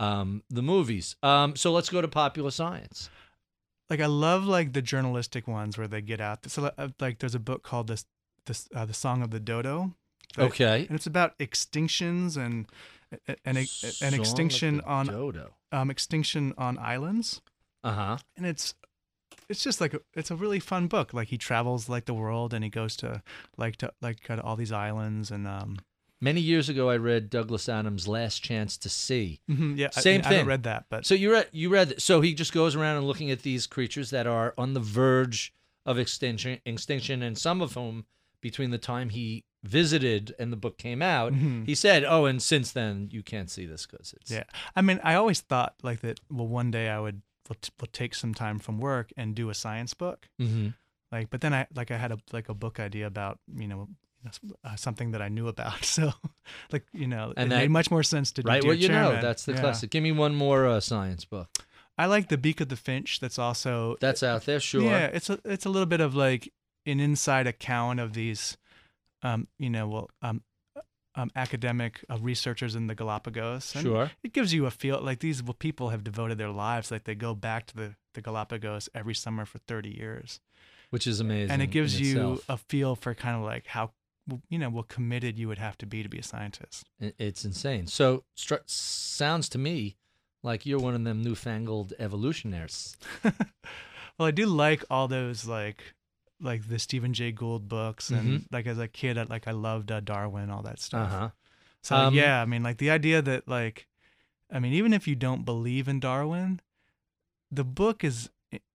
[0.00, 1.14] um, the movies.
[1.22, 3.08] Um, so let's go to popular science.
[3.90, 6.50] like I love like the journalistic ones where they get out.
[6.50, 8.04] So uh, like there's a book called this
[8.46, 9.94] this uh, the song of the dodo.
[10.36, 10.86] that- Okay.
[10.88, 12.66] and it's about extinctions and
[13.26, 15.54] and, and an extinction on dodo.
[15.72, 17.40] um extinction on islands.
[17.82, 18.16] Uh huh.
[18.36, 18.74] and it's
[19.48, 22.52] it's just like a, it's a really fun book like he travels like the world
[22.54, 23.22] and he goes to
[23.56, 25.78] like to like to all these islands and um
[26.22, 29.40] Many years ago, I read Douglas Adams' Last Chance to See.
[29.50, 30.32] mhm, yeah Same I, thing.
[30.32, 32.00] haven't read that but So you read, you read.
[32.00, 35.52] So he just goes around and looking at these creatures that are on the verge
[35.86, 38.04] of extinction, extinction, and some of whom,
[38.42, 41.66] between the time he visited and the book came out, Mhm.
[41.66, 44.44] he said, "Oh, and since then you can't see this because it's yeah
[44.76, 47.88] i mean i always thought like that well one day i would will, t- will
[47.92, 50.68] take some time from work and do a science book hmm
[51.12, 53.88] like but then i like i had a like a book idea about you know
[54.64, 56.12] uh, something that i knew about so
[56.72, 58.88] like you know And it that- made much more sense to do Right, what you
[58.88, 59.18] know.
[59.20, 59.60] That's the Yeah.
[59.60, 59.90] classic.
[59.90, 61.48] Give me one more uh, science book.
[61.98, 64.82] i like the beak of the finch that's also That's out there, sure.
[64.82, 66.52] Yeah, it's a it's a little bit of like
[66.86, 68.56] an inside account of these,
[69.22, 70.42] um, you know, well, um,
[71.14, 73.74] um, academic uh, researchers in the Galapagos.
[73.74, 74.10] And Sure.
[74.22, 77.34] It gives you a feel like these people have devoted their lives, like they go
[77.34, 80.40] back to the the Galapagos every summer for thirty years,
[80.90, 81.50] Which is amazing.
[81.52, 82.44] and it gives you itself.
[82.48, 83.92] a feel for kind of like how
[84.48, 86.86] you know what committed you would have to be to be a scientist.
[87.00, 87.86] It's insane.
[87.86, 89.96] So str- sounds to me
[90.42, 92.96] like you're one of them newfangled evolutionaries.
[94.18, 95.94] Well, I do like all those like
[96.42, 99.90] like the Stephen Jay Gould books, and like as a kid, I, like I loved
[99.90, 101.10] uh, Darwin, all that stuff.
[101.10, 101.28] huh.
[101.82, 103.86] So Um, yeah, I mean, like the idea that like,
[104.52, 106.60] I mean, even if you don't believe in Darwin,
[107.50, 108.28] the book is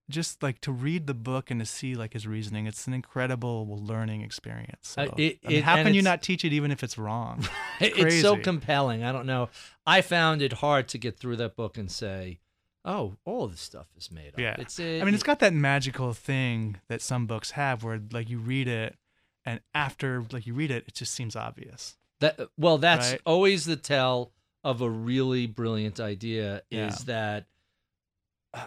[0.10, 2.68] just like to read the book and to see like his reasoning.
[2.68, 4.90] It's an incredible learning experience.
[4.90, 6.98] So, Uh, it- I mean, it- how can you not teach it even if it's
[6.98, 7.48] wrong?
[7.82, 9.04] It's so compelling.
[9.04, 9.50] I don't know.
[9.86, 12.40] I found it hard to get through that book and say,
[12.86, 14.56] "Oh, all this stuff is made up." Yeah.
[14.60, 14.80] It's.
[14.80, 18.68] I mean, it's got that magical thing that some books have, where like you read
[18.68, 18.96] it,
[19.44, 21.98] and after like you read it, it just seems obvious.
[22.20, 23.22] That well, that's Right.
[23.26, 24.32] always the tell
[24.64, 26.88] of a really brilliant idea Yeah.
[26.88, 27.46] is that uh,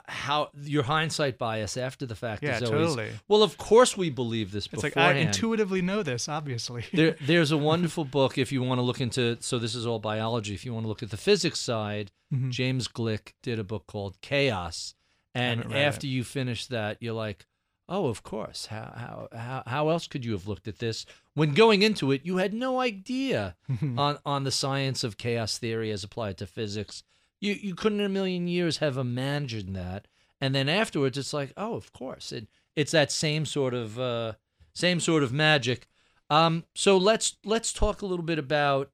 [0.06, 3.10] how your hindsight bias after the fact Yeah, is always totally.
[3.28, 3.42] well.
[3.42, 4.96] Of course, we believe this It's like.
[4.96, 6.84] I intuitively know this, obviously.
[6.92, 9.36] there, there's a wonderful book if you want to look into.
[9.40, 10.54] So this is all biology.
[10.54, 12.50] If you want to look at the physics side, Mhm.
[12.50, 14.94] James Gleick did a book called Chaos,
[15.34, 17.46] and after you finish that, you're like,
[17.88, 18.66] "Oh, of course.
[18.66, 22.26] How how how how else could you have looked at this when going into it?
[22.26, 23.56] You had no idea
[23.96, 27.02] on on the science of chaos theory as applied to physics.
[27.40, 30.06] You you couldn't in a million years have imagined that.
[30.40, 34.34] And then afterwards, it's like, oh, of course, it it's that same sort of uh,
[34.74, 35.88] same sort of magic.
[36.30, 38.90] Um, so let's let's talk a little bit about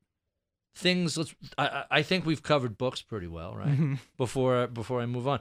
[0.75, 1.17] things.
[1.19, 1.35] Let's.
[1.59, 3.79] I, I think we've covered books pretty well, right?
[3.79, 3.99] Mhm.
[4.17, 5.41] Before before I move on,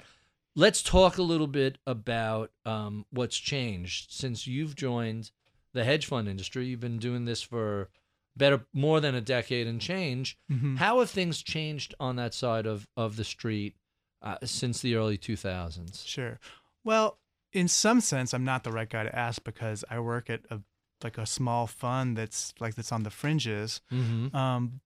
[0.55, 5.31] let's talk a little bit about um, what's changed since you've joined
[5.73, 6.65] the hedge fund industry.
[6.65, 7.89] You've been doing this for
[8.35, 10.37] better more than a decade and change.
[10.51, 10.77] Mhm.
[10.77, 13.75] How have things changed on that side of of the street
[14.21, 16.03] uh, since the early two thousands?
[16.05, 16.39] Sure.
[16.83, 17.19] Well,
[17.51, 20.61] in some sense, I'm not the right guy to ask because I work at a
[21.03, 23.81] like a small fund that's like that's on the fringes.
[23.91, 24.35] Mm-hmm.
[24.35, 24.81] Um,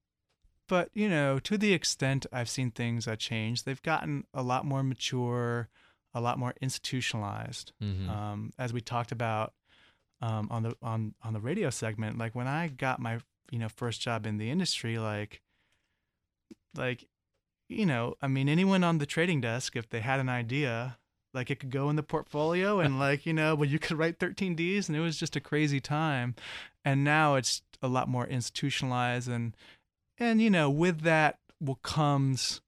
[0.68, 4.66] but you know, to the extent I've seen things that change, they've gotten a lot
[4.66, 5.70] more mature,
[6.14, 7.72] a lot more institutionalized.
[7.82, 8.10] Mhm.
[8.10, 9.54] Um, as we talked about
[10.20, 13.20] um, on the on on the radio segment, like when I got my
[13.52, 15.42] you know first job in the industry, like
[16.76, 17.08] like
[17.70, 20.98] you know, I mean, anyone on the trading desk, if they had an idea,
[21.34, 24.20] like it could go in the portfolio and like you know, well, you could write
[24.20, 26.36] 13 Ds, and it was just a crazy time.
[26.86, 29.56] And now it's a lot more institutionalized, and
[30.18, 32.62] and you know, with that will comes,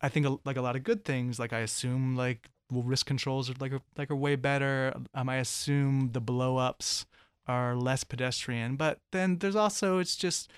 [0.00, 1.38] I think, like a lot of good things.
[1.38, 4.94] Like I assume, like well, risk controls are like are, like are way better.
[5.14, 7.06] Um, I assume the blow ups
[7.46, 10.50] are less pedestrian, but then there's also it's just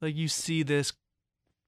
[0.00, 0.92] like you see this,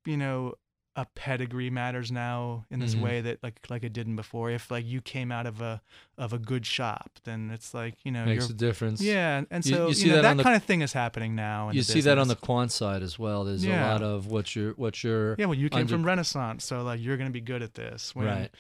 [0.05, 0.55] you know,
[0.97, 3.01] a pedigree matters now in this Mhm.
[3.01, 4.53] way that like like it didn't before.
[4.53, 5.83] If like you came out of a
[6.17, 9.01] of a good shop, then it's like you know Makes a difference.
[9.01, 10.93] yeah, and- so you you, see know, that that, on the- kind of thing is
[10.93, 11.71] happening now.
[11.73, 13.43] You see that on the quant side as well.
[13.43, 15.47] There's a lot of what you're what you're yeah.
[15.47, 18.15] Well, you came under- from Renaissance, so like you're gonna be good at this.
[18.15, 18.55] When, right.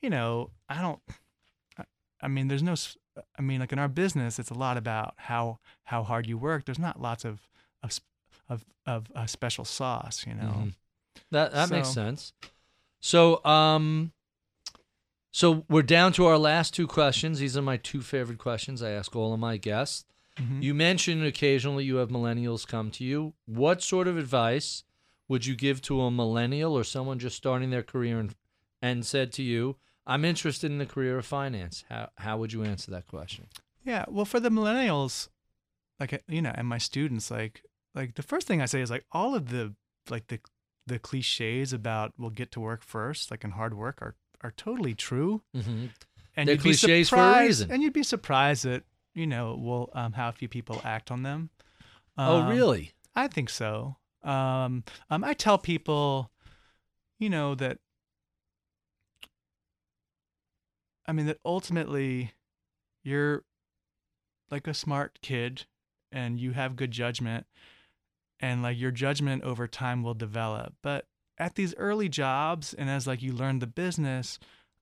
[0.00, 1.00] You know, I don't.
[1.78, 1.84] I,
[2.22, 2.74] I mean, there's no.
[3.38, 6.64] I mean, like in our business, it's a lot about how how hard you work.
[6.64, 7.48] There's not lots of
[7.82, 8.00] of
[8.48, 10.24] of of uh, special sauce.
[10.26, 10.42] You know.
[10.66, 10.74] Mhm.
[11.30, 12.32] That that makes sense.
[13.00, 14.12] So um
[15.30, 17.38] so we're down to our last two questions.
[17.38, 20.04] These are my two favorite questions I ask all of my guests.
[20.36, 20.62] Mhm.
[20.62, 23.34] You mentioned occasionally you have millennials come to you.
[23.46, 24.84] What sort of advice
[25.28, 28.34] would you give to a millennial or someone just starting their career and,
[28.80, 29.76] and said to you,
[30.06, 31.84] "I'm interested in the career of finance"?
[31.88, 33.46] How how would you answer that question?
[33.84, 35.28] Yeah, well, for the millennials,
[36.00, 37.62] like uh, you know, and my students, like
[37.94, 39.74] like the first thing I say is like all of the
[40.10, 40.40] like the
[40.86, 44.94] the cliches about we'll get to work first, like in hard work, are are totally
[44.94, 45.42] true.
[45.56, 45.86] Mm-hmm.
[46.38, 47.70] And They're you'd be cliches for a surprised- reason.
[47.72, 48.84] And you'd be surprised that
[49.14, 51.48] you know, well, um, how few people act on them.
[52.18, 52.92] oh, Um, really?
[53.14, 53.96] I think so.
[54.22, 56.30] Um, um, I tell people,
[57.18, 57.78] you know, that
[61.06, 62.32] I mean that ultimately
[63.04, 63.44] you're
[64.50, 65.64] like a smart kid
[66.12, 67.46] and you have good judgment
[68.40, 70.74] and like your judgment over time will develop.
[70.82, 71.06] But
[71.38, 74.38] at these early jobs and as like you learn the business,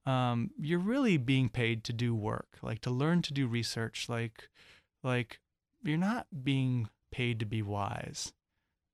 [0.07, 4.49] um, you're really being paid to do work, like to learn to do research, like
[5.03, 5.41] like
[5.83, 8.33] you're not being paid to be wise.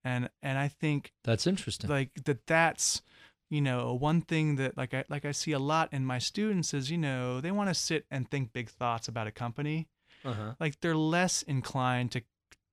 [0.04, 1.90] And and I think That's interesting.
[1.90, 3.02] like that that's
[3.50, 6.72] you know one thing that like I like I see a lot in my students
[6.72, 9.88] is you know they want to sit and think big thoughts about a company
[10.24, 10.54] uh-huh.
[10.60, 12.22] like they're less inclined to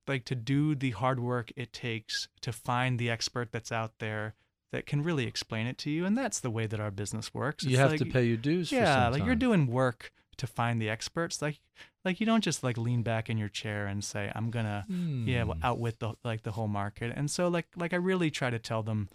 [0.06, 4.34] like to do the hard work it takes to find the expert that's out there
[4.72, 7.64] that can really explain it to you and that's the way that our business works
[7.64, 8.68] You have like- to pay your dues.
[8.70, 11.58] for yeah like you're doing work to find the experts like
[12.04, 15.42] like you don't just like lean back in your chair and say I'm gonna yeah
[15.42, 15.64] well, Hmm.
[15.64, 17.12] outwit the like the whole market.
[17.16, 19.08] And so like like I really try to tell them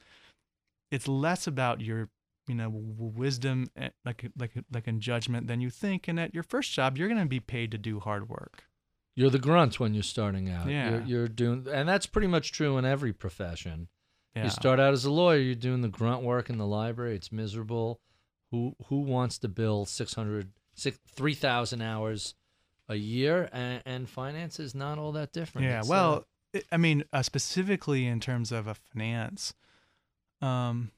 [0.93, 2.09] it's less about your
[2.47, 6.07] you know wisdom eh, like like like in judgment than you think.
[6.07, 8.63] And at your first job, you're gonna be paid to do hard work.
[9.15, 10.67] You're the grunt when you're starting out.
[10.67, 10.89] Yeah.
[10.89, 13.87] You're, you're doing, and that's pretty much true in every profession.
[14.35, 14.45] Yeah.
[14.45, 17.15] You start out as a lawyer, you're doing the grunt work in the library.
[17.15, 17.99] It's miserable.
[18.51, 22.33] Who who wants to bill 600, six- 3,000 hours
[22.89, 23.49] a year?
[23.53, 25.67] And, and finance is not all that different.
[25.67, 26.25] Yeah, It's, uh, well,
[26.55, 29.53] I- I mean, uh, specifically in terms of a finance,
[30.43, 30.91] um,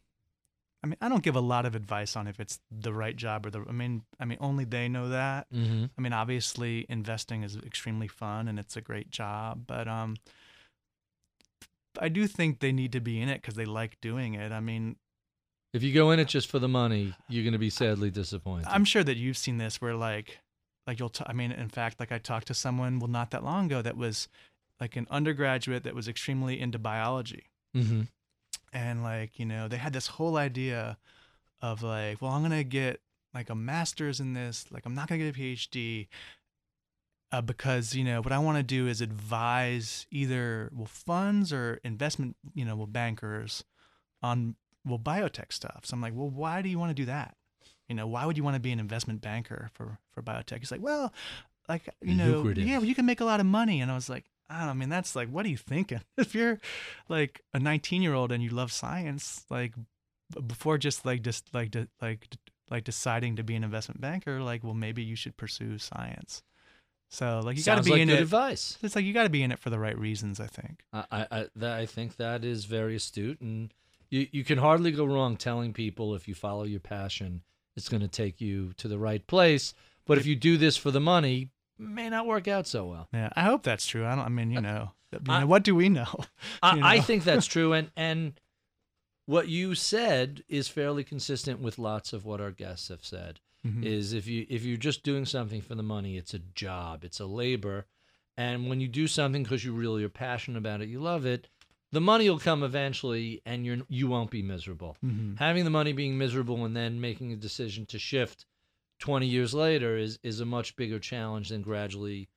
[0.84, 3.46] I mean, I don't give a lot of advice on if it's the right job
[3.46, 3.66] or the.
[3.68, 5.48] I mean, I mean, only they know that.
[5.52, 5.90] mhm.
[5.98, 10.16] I mean, obviously, investing is extremely fun and it's a great job, but um,
[12.00, 14.52] I do think they need to be in it because they like doing it.
[14.52, 14.98] I mean,
[15.74, 18.68] if you go in it just for the money, you're going to be sadly disappointed.
[18.70, 20.40] I'm sure that you've seen this where like
[20.88, 23.44] like you'll t- I mean in fact like I talked to someone well not that
[23.44, 24.28] long ago that was
[24.80, 28.04] like an undergraduate that was extremely into biology hmm
[28.76, 30.98] and like you know they had this whole idea
[31.62, 33.02] of like well I'm going to get
[33.34, 36.08] like a masters in this like I'm not going to get a PhD
[37.32, 41.80] uh, because you know what I want to do is advise either well funds or
[41.84, 43.64] investment you know well bankers
[44.22, 45.82] on well biotech stuff.
[45.84, 47.36] So I'm like, well, why do you want to do that?
[47.90, 50.60] You know, why would you want to be an investment banker for for biotech?
[50.60, 51.14] He's like, well,
[51.68, 52.66] like you know, Lucrative.
[52.66, 53.82] yeah, well, you can make a lot of money.
[53.82, 56.02] And I was like, I don't know, I mean, that's like, what are you thinking?
[56.18, 56.60] If you're
[57.10, 59.74] like a 19 year old and you love science, like
[60.48, 62.38] before just like just like de- like d-
[62.70, 66.44] like deciding to be an investment banker, like, well, maybe you should pursue science.
[67.10, 68.24] So like you got to be like in good it.
[68.24, 68.78] advice.
[68.82, 70.84] It's like you got to be in it for the right reasons, I think.
[70.92, 73.74] I, I, that, I think that is very astute, and
[74.10, 77.42] you, you can hardly go wrong telling people if you follow your passion,
[77.76, 79.74] it's going to take you to the right place.
[80.06, 83.08] But if you do this for the money, may not work out so well.
[83.14, 84.06] Yeah, I hope that's true.
[84.06, 84.26] I don't.
[84.26, 86.08] I mean, you know, you I- know what do we know?
[86.64, 88.40] I, You I think that's true, and and
[89.26, 93.40] what you said is fairly consistent with lots of what our guests have said.
[93.66, 93.84] Mhm.
[93.84, 97.20] Is if you if you're just doing something for the money, it's a job, it's
[97.20, 97.86] a labor,
[98.38, 101.48] and when you do something because you really are passionate about it, you love it,
[101.92, 104.98] the money will come eventually, and you're you won't be miserable.
[105.04, 105.40] Mhm.
[105.40, 108.46] Having the money being miserable and then making a decision to shift
[109.00, 112.30] 20 years later is is a much bigger challenge than gradually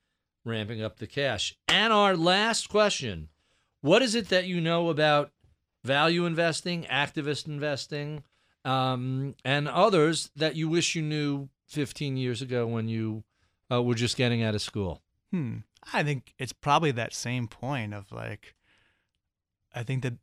[0.45, 1.57] ramping up the cash.
[1.69, 3.29] And our last question
[3.81, 5.31] What is it that you know about
[5.85, 8.25] value investing, activist investing,
[8.65, 13.25] um, and others that you wish you knew 15 years ago when you
[13.71, 15.03] uh, were just getting out of school?
[15.31, 15.59] Hmm.
[15.93, 18.55] I think it's probably that same point of like,
[19.75, 20.15] I think that,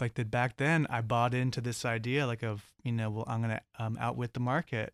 [0.00, 3.40] like that back then I bought into this idea like of you know well I'm
[3.42, 4.92] gonna um, outwit the market,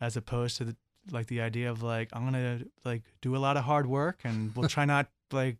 [0.00, 0.76] as opposed to the
[1.12, 4.54] like the idea of like I'm gonna like do a lot of hard work and
[4.54, 5.56] we'll try not like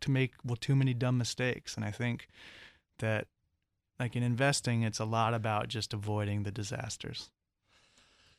[0.00, 1.74] to make well too many dumb mistakes.
[1.74, 2.28] And I think
[2.98, 3.26] that
[3.98, 7.30] like in investing it's a lot about just avoiding the disasters.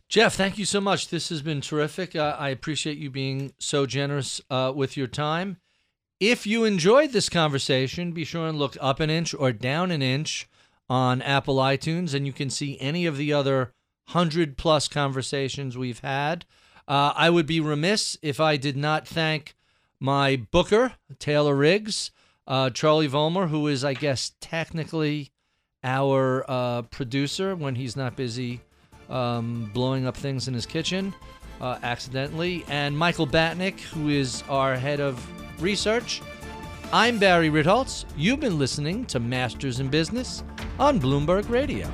[0.10, 1.10] Jeff, thank you so much.
[1.10, 2.16] This has been terrific.
[2.16, 5.58] Uh, I appreciate you being so generous uh, with your time.
[6.20, 10.02] If you enjoyed this conversation, be sure and look up an inch or down an
[10.02, 10.48] inch
[10.90, 13.74] on Apple iTunes, and you can see any of the other
[14.08, 16.46] 100 plus conversations we've had.
[16.88, 19.56] Uh, I would be remiss if I did not thank
[20.00, 22.12] my booker, Taylor Riggs,
[22.48, 25.32] uh, Charlie Vollmer, who is, I guess, technically
[25.84, 28.62] our uh, producer when he's not busy
[29.10, 31.14] um, blowing up things in his kitchen
[31.60, 35.22] uh, accidentally, and Michael Batnick, who is our head of
[35.62, 36.22] research.
[36.94, 38.06] I'm Barry Ritholtz.
[38.16, 40.44] You've been listening to Masters in Business
[40.80, 41.88] on Bloomberg Radio.